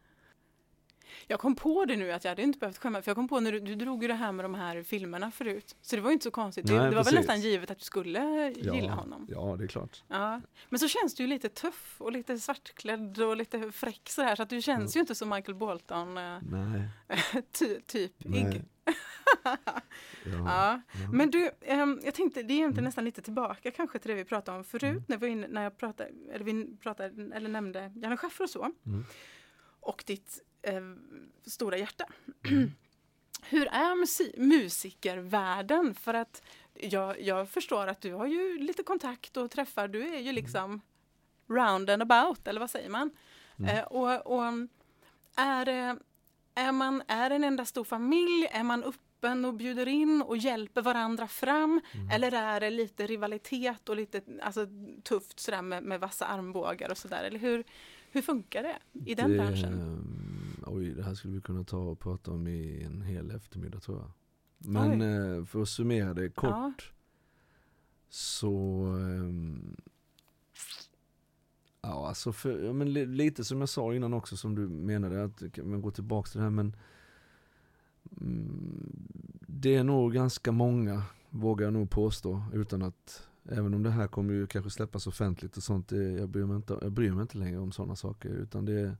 [1.28, 3.04] Jag kom på det nu att jag hade inte behövt skämmas.
[3.04, 5.30] För jag kom på när du, du drog ju det här med de här filmerna
[5.30, 5.76] förut.
[5.82, 6.66] Så det var ju inte så konstigt.
[6.66, 9.26] det, Nej, det var väl nästan givet att du skulle Ja, gilla honom.
[9.30, 10.02] Ja det är klart.
[10.08, 10.40] Ja.
[10.68, 14.36] Men så känns du ju lite tuff och lite svartklädd och lite fräck sådär.
[14.36, 16.88] Så att du känns ju inte som Michael Bolton eh, Nej.
[17.58, 18.12] ty, typ.
[18.18, 18.64] nej.
[19.44, 19.56] Ja.
[20.46, 20.80] Ja.
[21.12, 24.24] Men du, ehm, jag tänkte, det är egentligen nästan lite tillbaka kanske till det vi
[24.24, 25.02] pratade om förut, Mm.
[25.08, 28.62] när, vi, inne- när jag pratade, eller vi pratade, eller nämnde Janne Schaffer och så,
[28.86, 29.04] Mm.
[29.80, 30.80] och ditt eh,
[31.46, 32.04] stora hjärta.
[32.48, 32.72] Mm.
[33.48, 35.94] Hur är musi- musikervärlden?
[35.94, 36.42] För att
[36.74, 40.80] jag, jag förstår att du har ju lite kontakt och träffar, du är ju liksom
[41.48, 43.10] round and about, eller vad säger man?
[43.58, 43.76] Mm.
[43.76, 44.44] Eh, och, och
[45.36, 45.96] är, det-
[46.54, 48.46] är, man, är en enda stor familj?
[48.50, 51.80] Är man öppen och bjuder in och hjälper varandra fram?
[51.94, 52.10] Mm.
[52.10, 54.66] Eller är det lite rivalitet och lite alltså,
[55.02, 57.24] tufft sådär med, med vassa armbågar och sådär?
[57.24, 57.64] Eller hur,
[58.10, 58.76] hur funkar det
[59.10, 60.02] i den det, branschen?
[60.66, 63.98] Oj, det här skulle vi kunna ta och prata om i en hel eftermiddag tror
[63.98, 64.10] jag.
[64.58, 66.50] Men eh, för att summera det kort.
[66.50, 66.72] Ja.
[68.08, 69.76] Så ehm,
[71.82, 75.24] Ja alltså för, ja, men li, lite som jag sa innan också som du menade
[75.24, 76.76] att man gå tillbaka till det här men
[78.20, 78.92] mm,
[79.46, 84.06] Det är nog ganska många vågar jag nog påstå utan att Även om det här
[84.06, 87.22] kommer ju kanske släppas offentligt och sånt, det, jag, bryr mig inte, jag bryr mig
[87.22, 88.96] inte längre om sådana saker utan det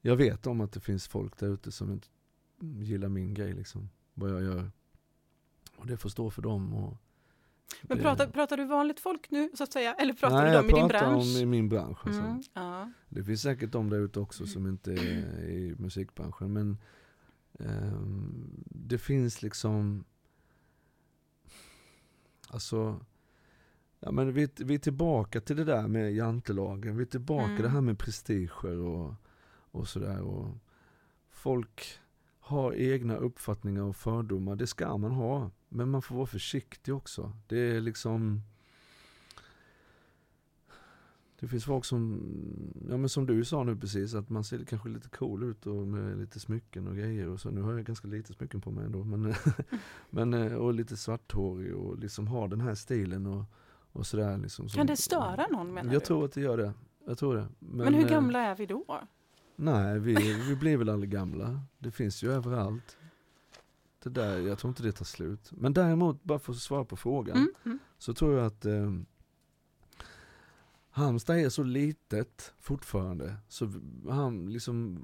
[0.00, 2.08] Jag vet om att det finns folk där ute som inte
[2.60, 4.70] gillar min grej liksom, vad jag gör.
[5.76, 6.96] Och det får stå för dem och
[7.82, 9.94] Men det- pratar, pratar du vanligt folk nu så att säga?
[9.94, 11.22] Eller pratar Nej, du jag om i din pratar bransch?
[11.36, 12.06] om i min bransch.
[12.06, 12.20] Alltså.
[12.22, 12.92] Mm, ja.
[13.08, 16.52] Det finns säkert de där ute också som inte är i musikbranschen.
[16.52, 16.78] Men
[17.58, 20.04] ehm, det finns liksom,
[22.48, 23.00] alltså,
[24.00, 26.96] ja men vi, vi är tillbaka till det där med jantelagen.
[26.96, 27.62] Vi är tillbaka Mm.
[27.62, 29.14] det här med prestiger och,
[29.78, 30.20] och sådär.
[30.20, 30.56] Och
[31.30, 31.98] folk
[32.40, 34.56] har egna uppfattningar och fördomar.
[34.56, 35.50] Det ska man ha.
[35.68, 37.32] Men man får vara försiktig också.
[37.46, 38.42] Det är liksom
[41.40, 42.20] det finns folk som,
[42.90, 45.86] ja men som du sa nu precis, att man ser kanske lite cool ut och
[45.86, 47.50] med lite smycken och grejer och så.
[47.50, 49.04] Nu har jag ganska lite smycken på mig ändå.
[49.04, 49.34] Men,
[50.10, 53.44] men, och lite svarthårig och liksom har den här stilen och,
[53.92, 54.38] och sådär.
[54.38, 56.06] Liksom, som- Kan det störa någon menar Jag du?
[56.06, 56.72] tror att det gör det.
[57.06, 57.48] Jag tror det.
[57.58, 59.00] Men, hur eh, gamla är vi då?
[59.60, 60.14] Nej, vi,
[60.48, 61.60] vi blir väl aldrig gamla.
[61.78, 62.96] Det finns ju överallt.
[64.02, 65.52] Det där, jag tror inte det tar slut.
[65.52, 67.78] Men däremot, bara för att svara på frågan, Mm, mm.
[67.98, 68.92] så tror jag att eh,
[70.90, 73.36] Halmstad är så litet fortfarande.
[73.48, 73.72] Så
[74.08, 74.98] han liksom,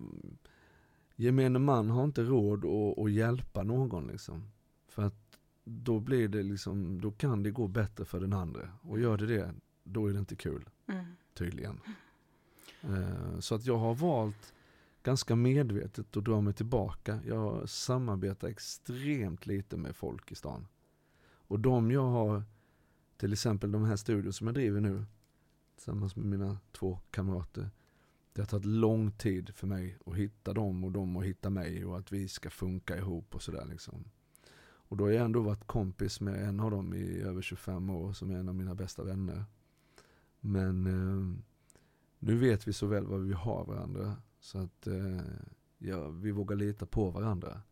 [1.16, 4.50] gemene man har inte råd att, att hjälpa någon liksom.
[4.88, 8.68] För att då blir det liksom, då kan det gå bättre för den andra.
[8.82, 11.04] Och gör det det, då är det inte kul Mm.
[11.34, 11.80] tydligen.
[12.88, 14.54] Eh, så att jag har valt
[15.02, 17.20] ganska medvetet att dra mig tillbaka.
[17.26, 20.66] Jag samarbetar extremt lite med folk i stan.
[21.24, 22.42] Och de jag har,
[23.16, 25.04] till exempel de här studior som jag driver nu,
[25.76, 27.70] tillsammans med mina två kamrater.
[28.32, 31.84] Det har tagit lång tid för mig att hitta dem och dem att hitta mig
[31.84, 34.04] och att vi ska funka ihop och sådär liksom.
[34.64, 38.12] Och då har jag ändå varit kompis med en av dem i över 25 år
[38.12, 39.44] som är en av mina bästa vänner.
[40.40, 41.38] Men eh,
[42.24, 44.16] nu vet vi så väl vad vi har varandra.
[44.38, 45.20] Så att eh,
[45.78, 47.62] ja, vi vågar lita på varandra.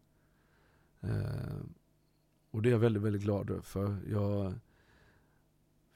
[1.00, 1.60] Eh,
[2.50, 3.98] och det är jag väldigt, väldigt glad för.
[4.08, 4.54] Jag,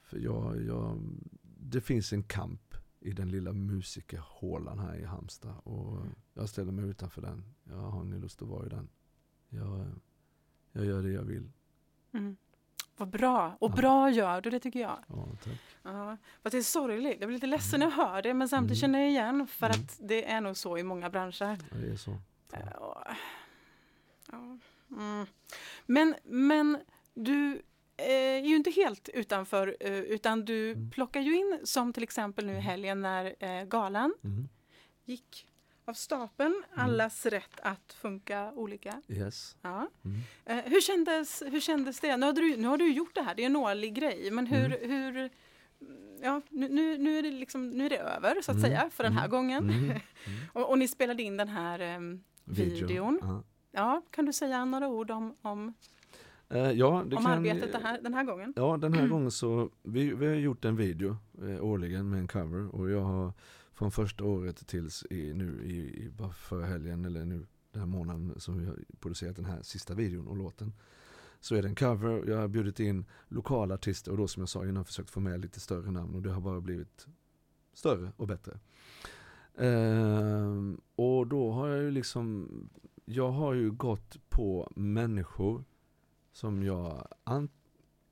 [0.01, 0.99] för jag, jag,
[1.41, 5.55] det finns en kamp i den lilla musikerhålan här i Halmstad.
[5.63, 7.53] Och jag ställer mig utanför den.
[7.63, 8.89] Jag har ingen lust att vara i den.
[9.49, 9.85] Jag,
[10.71, 11.51] jag gör det jag vill.
[12.11, 12.37] Mm.
[12.97, 13.57] Vad bra!
[13.59, 13.75] Och Ja.
[13.75, 14.99] bra gör du, det tycker jag.
[15.07, 15.53] Ja, tack.
[15.83, 16.17] Ja,
[16.51, 17.17] det är sorgligt.
[17.19, 18.93] Jag blir lite ledsen när jag hör det, men samtidigt Mm.
[18.93, 19.79] känner jag igen för Mm.
[19.81, 21.57] att det är nog så i många branscher.
[21.71, 22.11] Ja, det är så.
[22.53, 23.03] Eh, och-
[24.31, 24.57] Ja.
[24.91, 25.25] Mm.
[25.85, 26.77] Men, men
[27.13, 27.61] du
[27.97, 30.91] är ju inte helt utanför, eh, utan du Mm.
[30.91, 32.65] plockar ju in, som till exempel nu i Mm.
[32.65, 34.49] helgen när eh, galan Mm.
[35.05, 35.47] gick
[35.87, 39.01] av stapeln, allas rätt att funka olika.
[39.07, 39.55] Yes.
[39.61, 39.87] Ja.
[40.05, 40.17] Mm.
[40.45, 42.17] Eh, hur, kändes, hur kändes det?
[42.17, 44.47] Nu har, du, nu har du gjort det här, det är en årlig grej, men
[44.47, 44.89] hur, Mm.
[44.91, 45.29] hur
[46.21, 48.61] Ja, nu, nu, är det liksom, nu är det över så att Mm.
[48.69, 49.31] säga för den här Mm.
[49.31, 49.63] gången.
[49.69, 49.83] Mm.
[49.83, 49.97] Mm.
[50.53, 53.19] Och, och ni spelade in den här ehm, Videon.
[53.21, 53.43] Ja.
[53.71, 55.73] Ja, kan du säga några ord om, om,
[56.49, 58.53] Eh, ja, om kan, arbetet det här, den här gången?
[58.55, 62.27] Ja, den här gången så, vi, vi har gjort en video eh, årligen med en
[62.27, 63.33] cover och jag har
[63.77, 67.87] från första året tills i, nu i, i bara förra helgen eller nu den här
[67.87, 70.73] månaden som vi har producerat den här sista videon och låten.
[71.39, 74.49] Så är det en cover, jag har bjudit in lokala artister och då som jag
[74.49, 77.07] sa innan försökt få med lite större namn och det har bara blivit
[77.73, 78.59] större och bättre.
[79.57, 82.49] Ehm, och då har jag ju liksom,
[83.05, 85.63] jag har ju gått på människor
[86.31, 87.49] som jag an,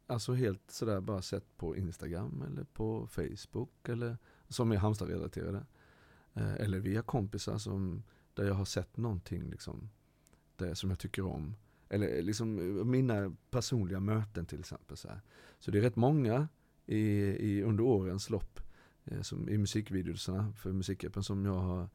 [0.07, 4.17] alltså helt sådär bara sett på Instagram eller på Facebook eller
[4.49, 5.65] som är Halmstad-relaterade.
[6.33, 8.03] Eh, eller via kompisar som,
[8.33, 9.89] där jag har sett någonting liksom,
[10.55, 11.55] där, som jag tycker om.
[11.89, 14.97] Eller liksom eh, mina personliga möten till exempel.
[14.97, 15.21] Så, här.
[15.59, 16.47] så det är rätt många
[16.85, 18.59] i, i, under årens lopp
[19.05, 21.89] eh, som, i musikvideorna för Musikhjälpen som jag har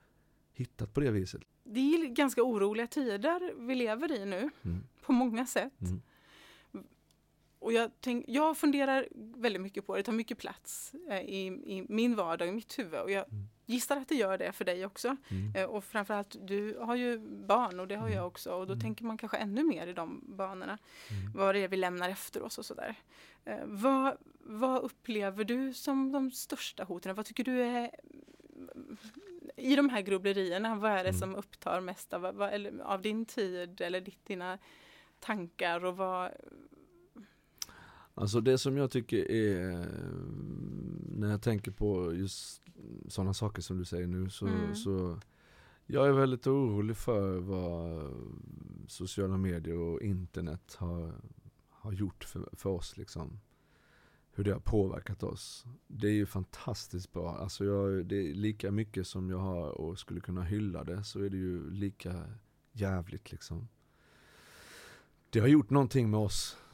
[0.52, 1.42] hittat på det viset.
[1.64, 4.84] Det är ganska oroliga tider vi lever i nu, Mm.
[5.02, 5.80] på många sätt.
[5.80, 6.02] Mm.
[7.62, 11.46] Och jag, tänk, jag funderar väldigt mycket på det, det tar mycket plats eh, i,
[11.46, 13.00] i min vardag, i mitt huvud.
[13.00, 13.44] Och jag Mm.
[13.66, 15.16] gissar att det gör det för dig också.
[15.30, 15.54] Mm.
[15.56, 18.16] Eh, och framförallt, du har ju barn och det har Mm.
[18.18, 18.50] jag också.
[18.52, 18.80] Och då Mm.
[18.82, 20.78] tänker man kanske ännu mer i de banorna.
[21.10, 21.32] Mm.
[21.34, 22.94] Vad det är vi lämnar efter oss och sådär.
[23.44, 27.14] Eh, vad, vad upplever du som de största hoten?
[27.14, 27.90] Vad tycker du är
[29.56, 31.20] i de här grubblerierna, vad är det Mm.
[31.20, 34.58] som upptar mest av, vad, eller, av din tid eller ditt, dina
[35.20, 36.30] tankar och vad...
[38.20, 39.88] Alltså det som jag tycker är,
[41.08, 42.62] när jag tänker på just
[43.08, 44.74] sådana saker som du säger nu så, Mm.
[44.74, 45.20] så
[45.86, 48.10] jag är väldigt orolig för vad
[48.88, 51.12] sociala medier och internet har,
[51.68, 53.40] har gjort för, för oss liksom.
[54.32, 55.64] Hur det har påverkat oss.
[55.86, 57.36] Det är ju fantastiskt bra.
[57.36, 61.20] Alltså jag, det är lika mycket som jag har och skulle kunna hylla det så
[61.22, 62.24] är det ju lika
[62.72, 63.68] jävligt liksom.
[65.30, 66.69] Det har gjort någonting med oss eh,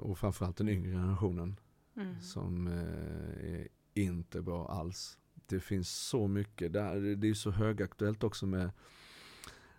[0.00, 1.56] och framförallt den yngre generationen
[1.98, 2.20] Mm.
[2.20, 5.18] som eh, är inte bra alls.
[5.46, 8.70] Det finns så mycket, där, det är så högaktuellt också med,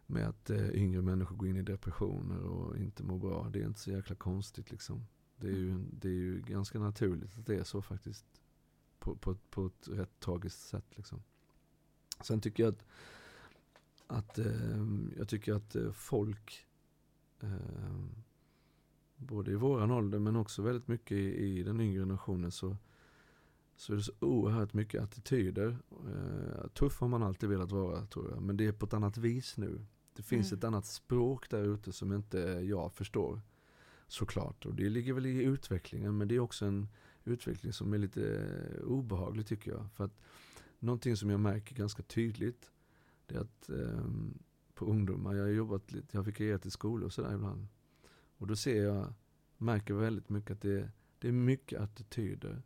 [0.06, 3.50] med att eh, yngre människor går in i depressioner och inte mår bra.
[3.50, 5.08] Det är inte så jäkla konstigt liksom.
[5.36, 8.26] Det är ju, det är ju ganska naturligt att det är så faktiskt.
[9.00, 11.24] På, på, på ett rätt tragiskt sätt liksom.
[12.24, 12.86] Sen tycker jag att,
[14.08, 14.86] att eh,
[15.18, 16.68] jag tycker att eh, folk
[17.40, 18.06] eh,
[19.20, 22.78] både i våran ålder men också väldigt mycket i, i den yngre generationen så,
[23.76, 25.78] så är det så oerhört mycket attityder.
[26.08, 29.18] Eh, tuff har man alltid velat vara tror jag, men det är på ett annat
[29.18, 29.86] vis nu.
[30.16, 30.58] Det finns Mm.
[30.58, 33.42] ett annat språk där ute som inte jag förstår.
[34.08, 36.88] Såklart, och det ligger väl i utvecklingen men det är också en
[37.24, 39.92] utveckling som är lite eh, obehaglig tycker jag.
[39.94, 40.18] För att
[40.80, 42.72] någonting som jag märker ganska tydligt
[43.26, 44.40] det är att ehm,
[44.74, 47.68] på ungdomar, jag har jobbat lite, jag har vikarierat i skolor och sådär ibland.
[48.40, 49.14] Och då ser jag,
[49.58, 52.62] märker väldigt mycket att det, det är mycket attityder.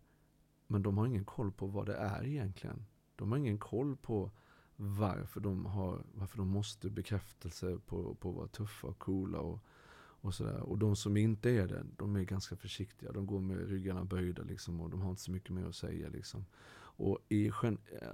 [0.67, 2.85] Men de har ingen koll på vad det är egentligen.
[3.15, 4.31] De har ingen koll på
[4.75, 9.59] varför de, har, varför de måste bekräftelse på, på att vara tuffa och coola och,
[9.95, 10.59] och sådär.
[10.59, 13.11] Och de som inte är det, de är ganska försiktiga.
[13.11, 16.09] De går med ryggarna böjda liksom och de har inte så mycket mer att säga
[16.09, 16.45] liksom.
[16.75, 17.51] Och i,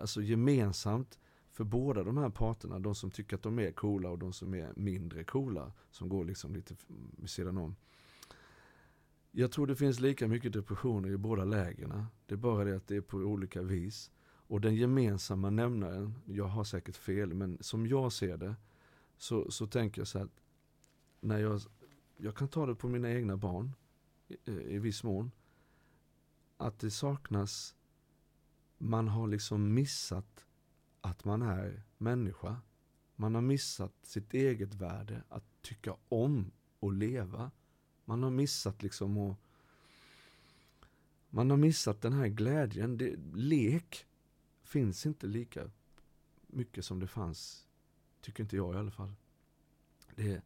[0.01, 1.19] alltså gemensamt
[1.51, 4.53] för båda de här parterna, de som tycker att de är coola och de som
[4.53, 6.75] är mindre coola, som går liksom lite
[7.17, 7.75] vid sidan om.
[9.31, 12.05] Jag tror det finns lika mycket depressioner i båda lägren.
[12.25, 14.11] Det är bara det att det är på olika vis.
[14.21, 18.55] Och den gemensamma nämnaren, jag har säkert fel, men som jag ser det
[19.17, 20.41] så, så tänker jag så att
[21.21, 21.61] när jag,
[22.17, 23.71] jag kan ta det på mina egna barn
[24.27, 25.31] i, i viss mån.
[26.57, 27.75] Att det saknas,
[28.77, 30.45] man har liksom missat
[31.01, 32.61] att man är människa.
[33.15, 37.51] Man har missat sitt eget värde, att tycka om och leva.
[38.05, 39.37] Man har missat liksom att
[41.29, 42.97] man har missat den här glädjen.
[42.97, 44.05] Det, lek
[44.63, 45.69] finns inte lika
[46.47, 47.67] mycket som det fanns,
[48.21, 49.13] tycker inte jag i alla fall.
[50.15, 50.41] Det är,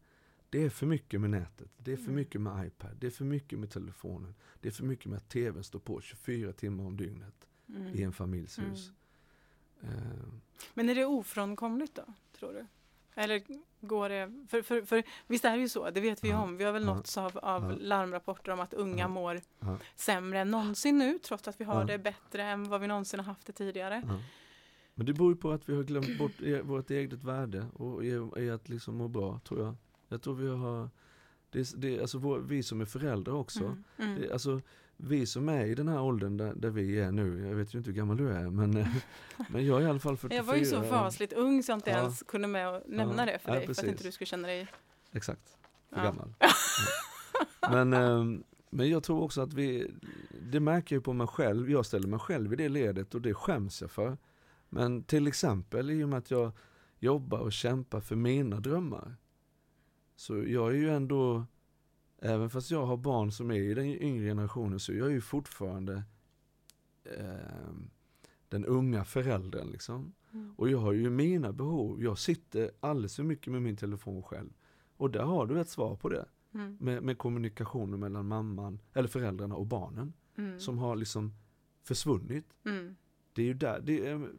[0.50, 2.14] det är för mycket med nätet, det är för Mm.
[2.14, 5.28] mycket med iPad, det är för mycket med telefonen, det är för mycket med att
[5.28, 7.94] tvn står på 24 timmar om dygnet Mm.
[7.94, 8.70] i en familjs Mm.
[8.70, 8.88] hus.
[8.88, 8.94] Eh,
[10.74, 12.04] Men är det ofrånkomligt då,
[12.38, 12.66] tror du?
[13.14, 13.42] Eller
[13.80, 14.32] går det...
[14.48, 16.56] För, för, för visst är det ju så, det vet vi ju om.
[16.56, 19.40] Vi har väl nåtts av, av larmrapporter om att unga mår
[19.94, 23.24] sämre än någonsin nu, trots att vi har det bättre än vad vi någonsin har
[23.26, 24.02] haft det tidigare.
[24.94, 28.04] Men det beror ju på att vi har glömt bort e- vårt eget värde och
[28.04, 29.74] i, att liksom må bra, tror jag.
[30.08, 30.90] Jag tror vi har,
[31.50, 33.84] det, det, alltså vår, vi som är föräldrar också, Mm.
[33.98, 34.20] Mm.
[34.20, 34.60] det, alltså
[34.96, 37.78] vi som är i den här åldern där, där vi är nu, jag vet ju
[37.78, 38.70] inte hur gammal du är, men,
[39.48, 40.36] men jag är i alla fall 44.
[40.36, 41.98] Jag var ju så fasligt ung så jag inte Ja.
[41.98, 43.32] ens kunde med att nämna Ja.
[43.32, 43.90] det för Ja, dig, för att precis.
[43.90, 44.68] inte du skulle känna dig...
[45.12, 45.56] Exakt,
[45.90, 46.34] för gammal.
[47.70, 49.90] Men, ehm, men jag tror också att vi,
[50.50, 53.34] det märker jag på mig själv, jag ställer mig själv i det ledet och det
[53.34, 54.18] skäms jag för.
[54.68, 56.52] Men till exempel i och med att jag
[56.98, 59.16] jobbar och kämpar för mina drömmar.
[60.16, 61.44] Så jag är ju ändå,
[62.24, 65.20] även fast jag har barn som är i den yngre generationen, så jag är ju
[65.20, 66.02] fortfarande
[67.18, 67.90] ehm,
[68.48, 70.14] den unga föräldern liksom.
[70.32, 70.54] Mm.
[70.56, 74.50] Och jag har ju mina behov, jag sitter alldeles för mycket med min telefon själv.
[74.96, 76.26] Och där har du ett svar på det.
[76.54, 76.76] Mm.
[76.80, 80.12] Med, med kommunikationen mellan mamman, eller föräldrarna och barnen.
[80.36, 80.60] Mm.
[80.60, 81.34] Som har liksom
[81.82, 82.46] försvunnit.
[82.64, 82.96] Mm.
[83.32, 84.30] Det är ju där, det är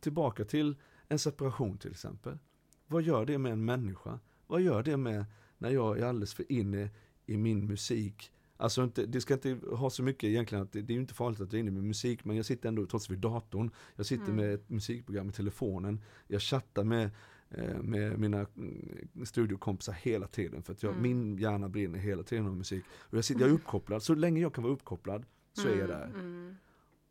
[0.00, 0.76] tillbaka till
[1.08, 2.38] en separation till exempel.
[2.86, 4.20] Vad gör det med en människa?
[4.46, 5.24] Vad gör det med
[5.62, 6.90] när jag är alldeles för inne
[7.26, 8.32] i min musik?
[8.56, 11.40] Alltså inte, det ska inte ha så mycket egentligen, att det, det är inte farligt
[11.40, 13.70] att jag är inne med musik, men jag sitter ändå trots vid datorn.
[13.96, 14.36] Jag sitter Mm.
[14.36, 16.00] med ett musikprogram i telefonen.
[16.28, 17.10] Jag chattar med,
[17.50, 21.02] eh, med mina mm, studiokompisar hela tiden, för att jag, Mm.
[21.02, 22.84] min hjärna brinner hela tiden av musik.
[22.92, 25.88] Och jag, sitter, jag är uppkopplad, så länge jag kan vara uppkopplad så är jag
[25.88, 26.04] där.
[26.04, 26.20] Mm.
[26.20, 26.56] Mm.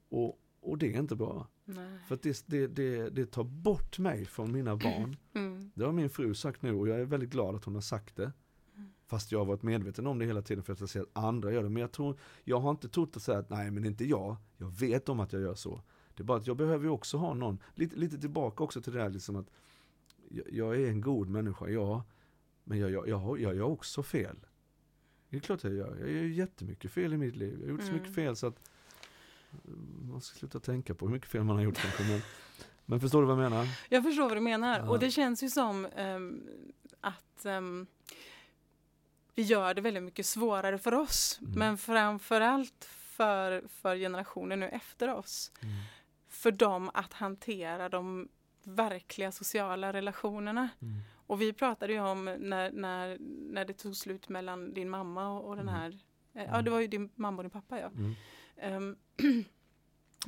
[0.09, 1.47] Och, och det är inte bra.
[1.65, 1.99] Nej.
[2.07, 5.15] För det, det, det, det tar bort mig från mina barn.
[5.33, 5.71] Mm.
[5.75, 8.15] Det har min fru sagt nu och jag är väldigt glad att hon har sagt
[8.15, 8.31] det.
[8.75, 8.89] Mm.
[9.07, 11.53] Fast jag har varit medveten om det hela tiden för att jag ser att andra
[11.53, 11.69] gör det.
[11.69, 14.35] Men jag tror, jag har inte trott att säga att nej men inte jag.
[14.57, 15.81] Jag vet om att jag gör så.
[16.15, 19.01] Det är bara att jag behöver också ha någon, lite, lite tillbaka också till det
[19.01, 19.47] här liksom att
[20.29, 22.03] jag, jag är en god människa, ja.
[22.63, 24.37] Men jag, jag, jag, jag gör också fel.
[25.29, 25.97] Det är klart jag gör.
[25.99, 27.57] Jag gör jättemycket fel i mitt liv.
[27.59, 28.15] Jag har gjort så mycket Mm.
[28.15, 28.59] fel så att
[30.11, 32.03] man ska sluta tänka på hur mycket fel man har gjort kanske.
[32.03, 32.21] Men,
[32.85, 33.67] men förstår du vad jag menar?
[33.89, 34.89] Jag förstår vad du menar Ja.
[34.89, 36.43] och det känns ju som ehm,
[37.01, 37.87] att ehm,
[39.35, 41.39] vi gör det väldigt mycket svårare för oss.
[41.41, 41.53] Mm.
[41.59, 45.51] Men framförallt för, för generationen nu efter oss.
[45.61, 45.73] Mm.
[46.29, 48.27] För dem att hantera de
[48.63, 50.69] verkliga sociala relationerna.
[50.81, 50.93] Mm.
[51.27, 53.17] Och vi pratade ju om när, när,
[53.53, 55.81] när det tog slut mellan din mamma och, och den Mm.
[55.81, 55.99] här
[56.33, 57.87] eh, Ja, det var ju din mamma och din pappa ja.
[57.87, 58.15] Mm.
[58.57, 58.95] Ehm,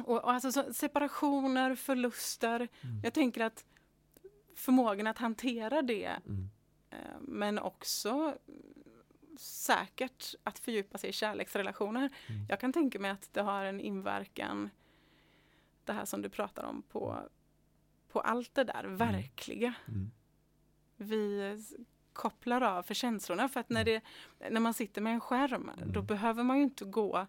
[0.05, 2.55] och, och alltså så, separationer, förluster.
[2.81, 3.01] Mm.
[3.03, 3.65] Jag tänker att
[4.55, 6.49] förmågan att hantera det Mm.
[6.89, 8.37] eh, men också
[9.37, 12.09] säkert att fördjupa sig i kärleksrelationer.
[12.29, 12.45] Mm.
[12.49, 14.69] Jag kan tänka mig att det har en inverkan,
[15.85, 17.19] det här som du pratar om, på,
[18.11, 19.73] på allt det där verkliga.
[19.87, 20.11] Mm.
[20.97, 21.57] Vi
[22.13, 24.01] kopplar av för känslorna för att när, det,
[24.51, 26.05] när man sitter med en skärm då Mm.
[26.05, 27.27] behöver man ju inte gå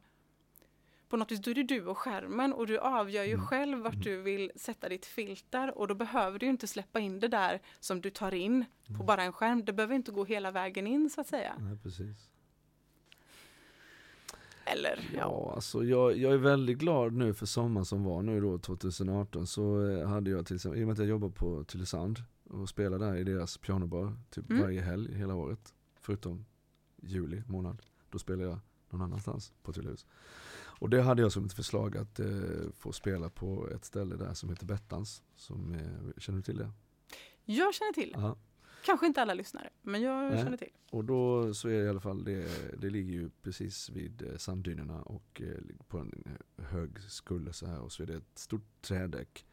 [1.14, 3.46] på något vis, då är det du och skärmen och du avgör ju Mm.
[3.46, 4.04] själv vart Mm.
[4.04, 8.00] du vill sätta ditt filter och då behöver du inte släppa in det där som
[8.00, 9.06] du tar in på Mm.
[9.06, 9.64] bara en skärm.
[9.64, 11.54] Det behöver inte gå hela vägen in så att säga.
[11.60, 12.30] Nej, precis.
[14.64, 15.18] Eller ja.
[15.18, 19.46] Ja, alltså jag, jag är väldigt glad nu för sommaren som var nu då 2018
[19.46, 22.18] så eh, hade jag till exempel, i och med att jag jobbar på Tylösand
[22.50, 24.62] och spelar där i deras pianobar typ Mm.
[24.62, 25.74] varje helg hela året.
[26.00, 26.44] Förutom
[27.02, 27.82] juli månad.
[28.10, 28.58] Då spelar jag
[28.90, 30.06] någon annanstans på Tyllehus.
[30.78, 32.26] Och det hade jag som ett förslag att eh,
[32.78, 35.22] få spela på ett ställe där som heter Bettans.
[35.36, 36.70] Som, eh, känner du till det?
[37.44, 38.12] Jag känner till.
[38.16, 38.36] Ja.
[38.84, 40.42] Kanske inte alla lyssnare, men jag Nej.
[40.42, 40.72] känner till.
[40.90, 42.48] Och då så är det i alla fall, det,
[42.80, 47.66] det ligger ju precis vid eh, sanddynerna och eh, på en eh, hög skulle så
[47.66, 49.46] här och så är det ett stort trädäck.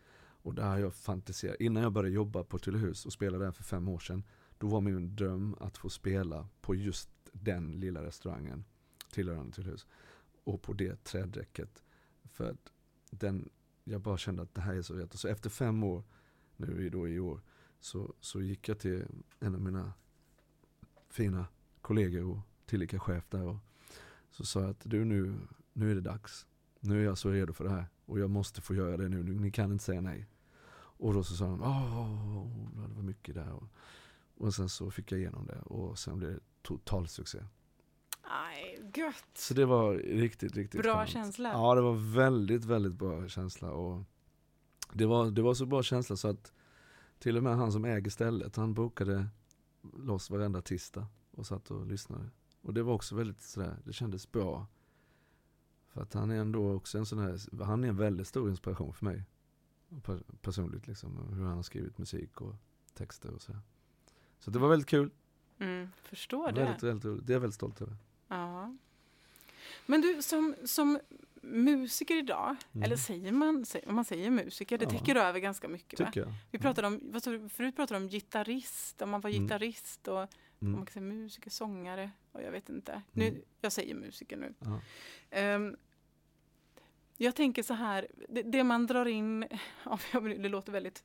[0.44, 3.64] Och där har jag fantiserat, innan jag började jobba på Tyllehus och spela där för
[3.64, 4.24] fem år sedan,
[4.58, 8.66] då var min dröm att få spela på just den lilla restaurangen
[9.12, 9.88] tillhörande Tyllehus.
[10.44, 11.84] Och på det trädräcket.
[12.26, 12.72] För att
[13.12, 13.50] den,
[13.84, 15.14] jag bara kände att det här är så rätt.
[15.14, 16.04] Och så efter fem år,
[16.58, 17.42] nu i- då i år,
[17.80, 19.06] så, så gick jag till
[19.40, 19.94] en av mina
[21.10, 21.46] fina
[21.82, 23.58] kollegor och tillika chef där och
[24.32, 25.36] så sa jag att du nu,
[25.74, 26.48] nu är det dags.
[26.80, 29.24] Nu är jag så redo för det här och jag måste få göra det nu,
[29.24, 30.28] ni kan inte säga nej.
[30.74, 33.52] Och då så sa de, åh, det var mycket där.
[33.52, 33.64] Och,
[34.38, 37.40] och sen så fick jag igenom det och sen blev det total succé.
[38.22, 39.26] Aj, gött!
[39.34, 41.10] Så det var riktigt, riktigt Bra skönt.
[41.10, 41.50] känsla.
[41.50, 44.04] Ja, det var väldigt, väldigt bra känsla och
[44.94, 46.54] det, var, det var så bra känsla så att
[47.20, 49.28] till och med han som äger stället, han bokade
[49.98, 52.30] loss varenda tisdag och satt och lyssnade.
[52.62, 54.68] Och det var också väldigt sådär, det kändes bra.
[55.88, 58.94] För att han är ändå också en sån här, han är en väldigt stor inspiration
[58.94, 59.24] för mig.
[60.42, 62.56] Personligt liksom, hur han har skrivit musik och
[62.94, 63.54] texter och så.
[64.40, 65.12] Så det var väldigt kul.
[65.58, 66.64] Mm, förstår det.
[66.64, 67.28] Väldigt, väldigt.
[67.28, 67.98] Det är jag väldigt stolt över.
[68.32, 68.76] Ja.
[69.86, 71.00] Men du, som, som
[71.42, 72.84] musiker idag, mm.
[72.84, 74.90] eller säger man, om man säger musiker, det ja.
[74.90, 75.98] täcker över ganska mycket.
[75.98, 76.34] Tycker jag.
[76.52, 77.20] Vi pratade om,
[77.50, 79.44] förut pratade om gitarrist, om man var mm.
[79.44, 80.30] gitarrist och mm.
[80.60, 83.02] om man kan säga musiker, sångare, och jag vet inte.
[83.12, 83.42] Nu, mm.
[83.62, 84.54] jag säger musiker nu.
[85.30, 85.56] Ja.
[85.56, 85.78] Um,
[87.18, 89.46] jag tänker så här, det, det man drar in,
[90.12, 91.04] det låter väldigt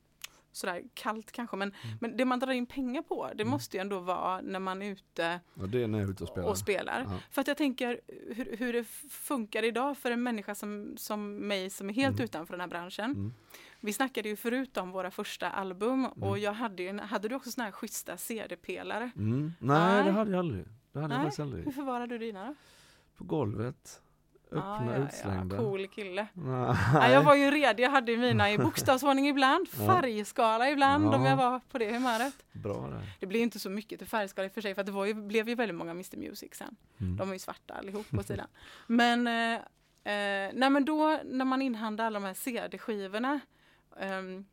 [0.56, 1.96] sådär kallt kanske, men, mm.
[2.00, 3.50] men det man drar in pengar på, det mm.
[3.50, 6.22] måste ju ändå vara när man är ute, ja, det är när jag är ute
[6.24, 6.48] och spelar.
[6.48, 7.06] Och spelar.
[7.30, 8.00] För att jag tänker
[8.34, 12.24] hur, hur det funkar idag för en människa som, som mig som är helt mm.
[12.24, 13.10] utanför den här branschen.
[13.10, 13.34] Mm.
[13.80, 16.40] Vi snackade ju förut om våra första album och mm.
[16.40, 19.10] jag hade ju, hade du också sådana här schyssta CD-pelare?
[19.16, 19.52] Mm.
[19.58, 20.64] Nej, det hade jag aldrig.
[20.92, 21.30] Det hade Nej.
[21.36, 21.64] jag aldrig.
[21.64, 22.54] Hur förvarade du dina då?
[23.16, 24.00] På golvet.
[24.58, 25.56] Öppna, ah, ja, utslängda.
[25.56, 26.26] Ja, cool kille.
[26.94, 31.16] Ja, jag var ju redo, jag hade mina i bokstavsordning ibland, färgskala ibland ja.
[31.16, 32.34] om jag var på det humöret.
[32.52, 33.02] Bra där.
[33.20, 35.14] Det blev inte så mycket till färgskala i och för sig, för det var ju,
[35.14, 36.76] blev ju väldigt många Mr Music sen.
[37.00, 37.16] Mm.
[37.16, 38.46] De var ju svarta allihop på sidan.
[38.86, 39.54] men, eh,
[40.14, 43.40] eh, nej men då när man inhandlade alla de här CD-skivorna
[44.00, 44.46] um,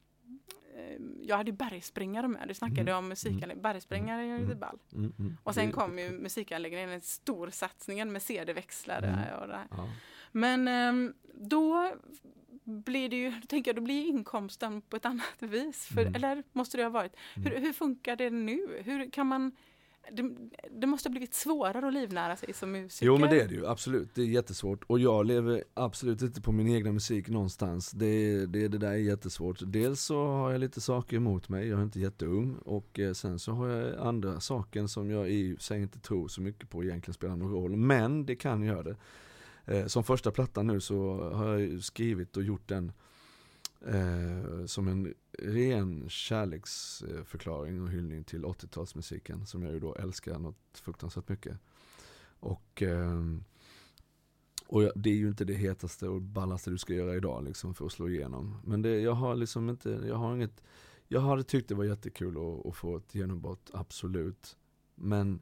[1.22, 2.98] jag hade bergsprängare med, du snackade mm.
[2.98, 3.62] om musikanläggning, mm.
[3.62, 4.80] bergsprängare är ju lite ball.
[4.94, 5.14] Mm.
[5.20, 5.38] Mm.
[5.44, 9.42] Och sen kom ju musikanläggningen, en stor satsningen med CD-växlare mm.
[9.42, 9.68] och det här.
[9.72, 9.90] Ja.
[10.32, 11.94] Men um, då
[12.64, 15.86] blir det ju, då tänker jag, då blir inkomsten på ett annat vis.
[15.86, 16.16] För, mm.
[16.16, 17.16] Eller måste det ha varit?
[17.36, 18.82] Hur, hur funkar det nu?
[18.86, 19.52] Hur kan man
[20.12, 20.36] det,
[20.72, 23.06] det, måste ha blivit svårare att livnära sig som musiker.
[23.06, 24.16] Jo men det är det ju, absolut.
[24.16, 24.84] Det är jättesvårt.
[24.88, 27.92] Och jag lever absolut inte på min egna musik någonstans.
[27.92, 29.60] Det, det, det där är jättesvårt.
[29.66, 32.56] Dels så har jag lite saker emot mig, jag är inte jätteung.
[32.56, 36.42] Och eh, sen så har jag andra saker som jag i sig inte tror så
[36.42, 37.76] mycket på egentligen spelar någon roll.
[37.76, 38.96] Men det kan göra det.
[39.66, 42.92] Eh, som första platta nu så har jag skrivit och gjort den
[43.88, 50.58] eh, som en ren kärleksförklaring och hyllning till 80-talsmusiken som jag ju då älskar något
[50.74, 51.60] fruktansvärt mycket.
[52.40, 53.22] Och, eh,
[54.68, 57.86] och det är ju inte det hetaste och ballaste du ska göra idag liksom för
[57.86, 58.56] att slå igenom.
[58.64, 60.64] Men det, jag har liksom inte, jag har inget,
[61.08, 64.58] jag hade tyckt det var jättekul att, att få ett genombrott, absolut.
[64.96, 65.42] Men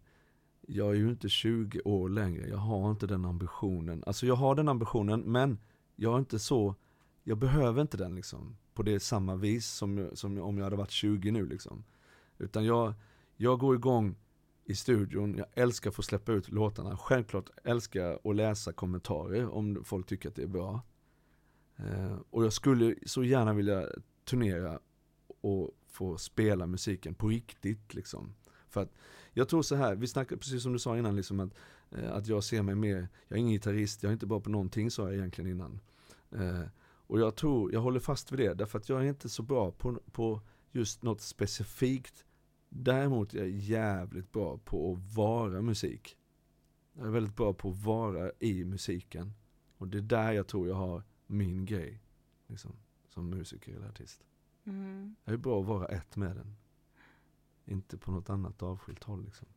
[0.62, 4.04] jag är ju inte 20 år längre, jag har inte den ambitionen.
[4.08, 5.60] Alltså jag har den ambitionen men
[5.96, 6.76] jag är inte så
[7.24, 10.92] jag behöver inte den liksom på det samma vis som, som om jag hade varit
[10.92, 11.84] 20 nu liksom.
[12.38, 12.94] Utan jag,
[13.36, 14.16] jag går igång
[14.66, 16.98] i studion, jag älskar att få släppa ut låtarna.
[16.98, 20.82] Självklart älskar jag att läsa kommentarer om folk tycker att det är bra.
[21.76, 23.88] Eh, och jag skulle så gärna vilja
[24.26, 24.80] turnera
[25.42, 28.36] och få spela musiken på riktigt liksom.
[28.70, 28.92] För att
[29.34, 31.54] jag tror så här, vi snackade precis som du sa innan liksom att,
[31.92, 34.50] eh, att jag ser mig mer, jag är ingen gitarrist, jag är inte bra på
[34.50, 35.80] någonting sa jag egentligen innan.
[36.32, 36.64] Eh,
[37.12, 39.72] och jag tror, jag håller fast vid det, därför att jag är inte så bra
[39.72, 40.42] på, på
[40.72, 42.26] just något specifikt.
[42.70, 46.18] Däremot är jag jävligt bra på att vara musik.
[46.94, 49.34] Jag är väldigt bra på att vara i musiken.
[49.78, 52.02] Och det är där jag tror jag har min grej.
[52.48, 52.72] Liksom,
[53.10, 54.24] som musiker eller artist.
[54.64, 55.16] Mm.
[55.24, 56.56] Jag är bra att vara ett med den.
[57.66, 59.48] Inte på något annat avskilt håll liksom.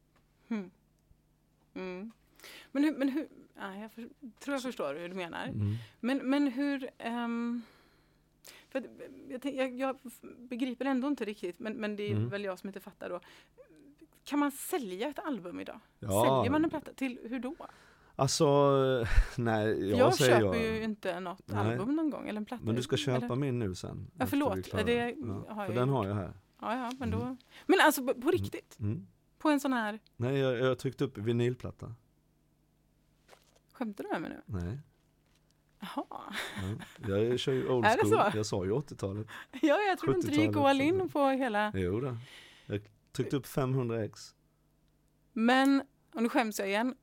[0.49, 0.71] Mm.
[1.75, 2.13] Mm.
[2.73, 5.47] Men hur, men hur ja, jag för, tror jag förstår hur du menar.
[5.47, 5.75] Mm.
[6.01, 6.91] Men, men hur...
[7.07, 7.63] Um,
[8.69, 8.83] för
[9.29, 9.97] jag, jag, jag,
[10.39, 12.29] begriper ändå inte riktigt, men, men det är mm.
[12.29, 13.21] väl jag som inte fattar då.
[14.25, 15.81] Kan man sälja ett album idag?
[15.99, 16.09] Ja.
[16.09, 16.93] Säljer man en platta?
[16.93, 17.57] Till hur då?
[18.17, 18.47] Alltså,
[19.37, 20.77] nej, jag, jag säger köper jag.
[20.77, 21.59] ju inte något nej.
[21.59, 22.65] album någon gång, eller en platta.
[22.65, 23.37] Men du ska köpa eller?
[23.37, 24.11] min nu sen.
[24.19, 24.73] Ja, förlåt.
[24.73, 25.15] Det
[25.49, 26.33] ja, för den har jag här.
[26.61, 27.21] Ja, ja, men då.
[27.21, 27.37] Mm.
[27.67, 28.33] Men alltså på, på mm.
[28.33, 28.79] riktigt?
[28.81, 29.07] Mm.
[29.39, 29.99] På en sån här?
[30.17, 31.95] Nej, jag, jag har tryckt upp vinylplatta.
[33.75, 34.43] Skämtar du med mig nu?
[34.47, 34.79] Nej.
[35.81, 36.35] Jaha.
[37.09, 38.33] Ja, jag kör ju old school.
[38.35, 39.27] Jag sa ju 80-talet.
[39.51, 41.73] Ja, jag trodde inte du gick all in på hela...
[41.75, 42.17] Jo då.
[42.67, 42.81] Jag
[43.13, 44.35] tryckte upp 500 ex.
[45.33, 45.83] Men,
[46.15, 46.95] och nu skäms jag igen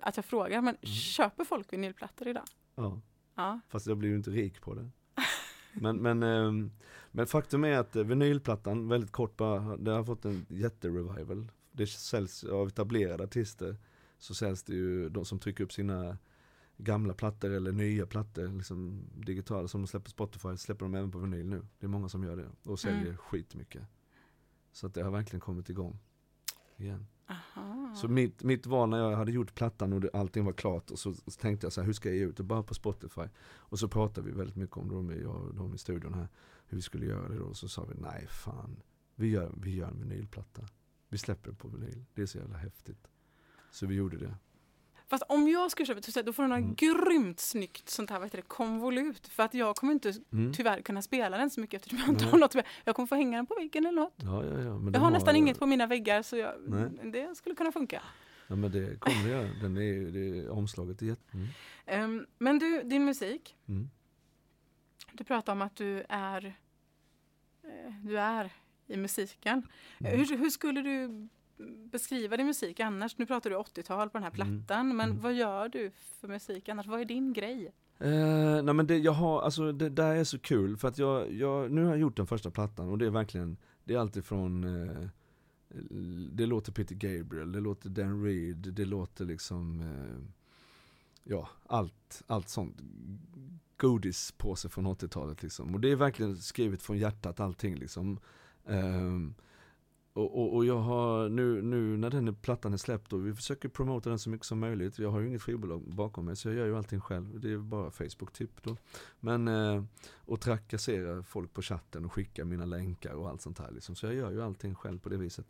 [0.00, 0.94] att jag frågar, men mm.
[0.94, 2.44] köper folk vinylplattor idag?
[2.74, 3.00] Ja.
[3.34, 3.60] ja.
[3.68, 4.90] Fast jag blir ju inte rik på det.
[5.72, 6.72] Men, men, ähm,
[7.10, 11.48] men faktum är att vinylplattan, väldigt kort bara, den har fått en jätterevival.
[11.72, 13.76] Det säljs av etablerade artister
[14.18, 16.18] så säljs det ju de som trycker upp sina
[16.76, 21.18] gamla plattor eller nya plattor, liksom digitala som de släpper Spotify, släpper de även på
[21.18, 21.66] vinyl nu.
[21.78, 23.16] Det är många som gör det och säljer mm.
[23.16, 23.82] skitmycket.
[24.72, 25.98] Så att det har verkligen kommit igång
[26.76, 27.06] igen.
[27.26, 27.94] Aha.
[27.94, 30.98] Så mitt, mitt var när jag hade gjort plattan och det, allting var klart och
[30.98, 32.42] så, så tänkte jag så här, hur ska jag ge ut det?
[32.42, 33.28] Bara på Spotify.
[33.40, 36.28] Och så pratade vi väldigt mycket om det, jag och de i studion här,
[36.66, 37.44] hur vi skulle göra det då.
[37.44, 38.82] Och så sa vi, nej fan,
[39.14, 40.68] vi gör, vi gör en vinylplatta.
[41.08, 43.08] Vi släpper det på vinyl, det är så jävla häftigt.
[43.70, 44.34] Så vi gjorde det.
[45.10, 46.74] Fast om jag skulle köpa ett då får du något Mm.
[46.74, 49.28] grymt snyggt sånt här, vad heter det, konvolut.
[49.28, 50.52] För att jag kommer inte Mm.
[50.52, 52.54] tyvärr kunna spela den så mycket eftersom jag inte har något.
[52.84, 54.14] Jag kommer få hänga den på väggen eller något.
[54.16, 54.90] Ja, ja, ja.
[54.92, 56.54] Jag har nästan inget på mina väggar så jag,
[57.12, 58.02] det skulle kunna funka.
[58.46, 59.48] Ja men det kommer det göra.
[59.62, 61.32] Den är, det är, omslaget är jätte...
[61.32, 61.46] Mm.
[61.86, 63.56] Ehm, men du, din musik.
[63.68, 63.90] Mm.
[65.12, 66.46] Du pratar om att du är,
[67.62, 68.52] eh, du är
[68.86, 69.68] i musiken.
[70.00, 70.18] Mm.
[70.18, 71.28] Hur, hur skulle du
[71.92, 73.18] beskriva din musik annars?
[73.18, 74.64] Nu pratar du 80-tal på den här Mm.
[74.64, 75.22] plattan, men Mm.
[75.22, 75.90] vad gör du
[76.20, 76.86] för musik annars?
[76.86, 77.72] Vad är din grej?
[77.98, 81.32] Eh, nej men det, jag har, alltså det där är så kul för att jag,
[81.32, 84.64] jag, nu har jag gjort den första plattan och det är verkligen, det är alltifrån
[84.64, 85.08] eh,
[86.32, 90.24] det låter Peter Gabriel, det låter Dan Reed, det låter liksom, eh,
[91.24, 92.76] ja allt, allt sånt
[93.76, 95.74] godispåse från 80-talet liksom.
[95.74, 98.18] Och det är verkligen skrivet från hjärtat allting liksom.
[98.66, 99.34] Ehm,
[100.18, 103.68] och, och, och jag har nu, nu när den plattan är släppt och vi försöker
[103.68, 104.98] promota den så mycket som möjligt.
[104.98, 107.40] Jag har ju inget skivbolag bakom mig så jag gör ju allting själv.
[107.40, 108.76] Det är bara Facebook typ då.
[109.20, 109.84] Men, eh,
[110.16, 113.94] och trakassera folk på chatten och skicka mina länkar och allt sånt här liksom.
[113.94, 115.46] Så jag gör ju allting själv på det viset.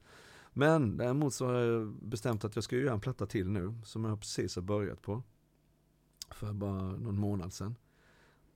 [0.53, 4.05] Men däremot så har jag bestämt att jag ska göra en platta till nu som
[4.05, 5.23] jag precis har börjat på.
[6.31, 7.75] För bara någon månad sedan.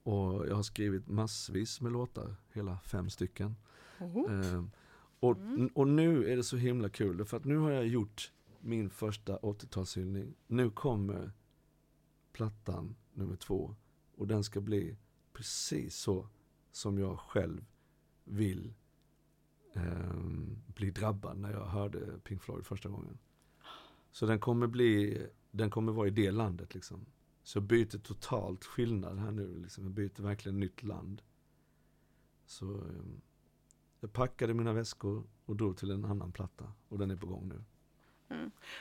[0.02, 3.56] Och jag har skrivit massvis med låtar, hela fem stycken.
[3.98, 4.62] Eh,
[5.22, 5.66] och, Mm.
[5.74, 9.36] och nu är det så himla kul, för att nu har jag gjort min första
[9.38, 10.34] 80-talshyllning.
[10.46, 11.32] Nu kommer
[12.32, 13.74] plattan nummer två.
[14.14, 14.96] Och den ska bli
[15.32, 16.28] precis så
[16.72, 17.64] som jag själv
[18.24, 18.74] vill
[19.74, 23.18] ehm, bli drabbad när jag hörde Pink Floyd första gången.
[24.10, 27.06] Så den kommer bli, den kommer vara i det landet liksom.
[27.42, 29.84] Så jag byter totalt skillnad här nu, liksom.
[29.84, 31.22] jag byter verkligen nytt land.
[32.46, 33.20] Så ehm,
[34.02, 37.48] jag packade mina väskor och drog till en annan platta och den är på gång
[37.48, 37.64] nu.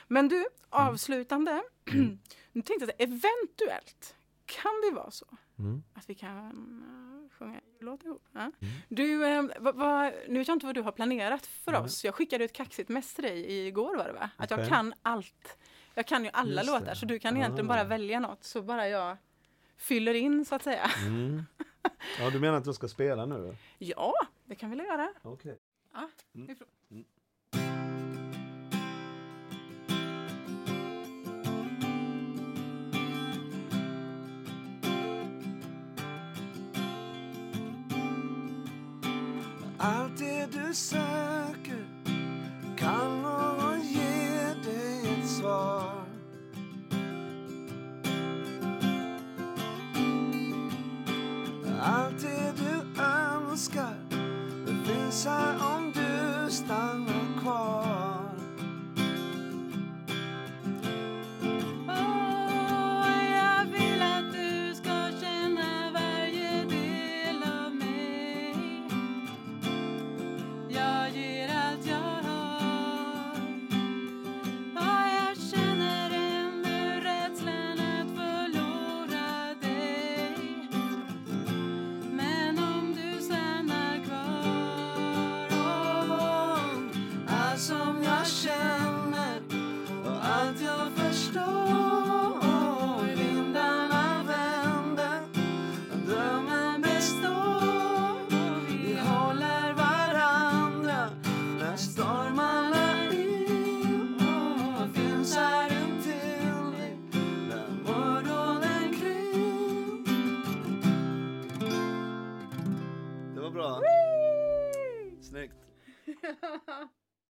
[0.08, 1.62] Men du, avslutande.
[1.92, 2.18] Mm.
[2.52, 4.14] nu tänkte jag att eventuellt
[4.46, 5.26] kan det vara så
[5.58, 5.82] Mm.
[5.94, 6.50] att vi kan
[7.22, 8.24] uh, sjunga jullåt ihop.
[8.32, 8.40] Ja.
[8.40, 8.52] Mm.
[8.88, 11.80] Du, eh, vad, vad, nu vet jag inte vad du har planerat för Nej.
[11.80, 12.04] oss.
[12.04, 14.30] Jag skickade ett kaxigt mess till dig igår var det va?
[14.36, 14.68] Att jag Okej.
[14.70, 15.56] kan allt.
[15.94, 16.96] Jag kan ju alla Just låtar det.
[16.96, 17.74] så du kan egentligen Ah.
[17.74, 19.16] bara välja något så bara jag
[19.76, 20.90] fyller in så att säga.
[21.06, 21.42] Mm.
[22.18, 23.56] Ja, du menar att jag ska spela nu?
[23.78, 24.14] Ja,
[24.52, 25.08] det kan vi väl göra.
[25.22, 25.58] Okej.
[25.92, 26.50] Ja, Mm.
[26.50, 26.68] ifrån.
[26.90, 27.04] Mm.
[39.78, 41.31] Allt det du söker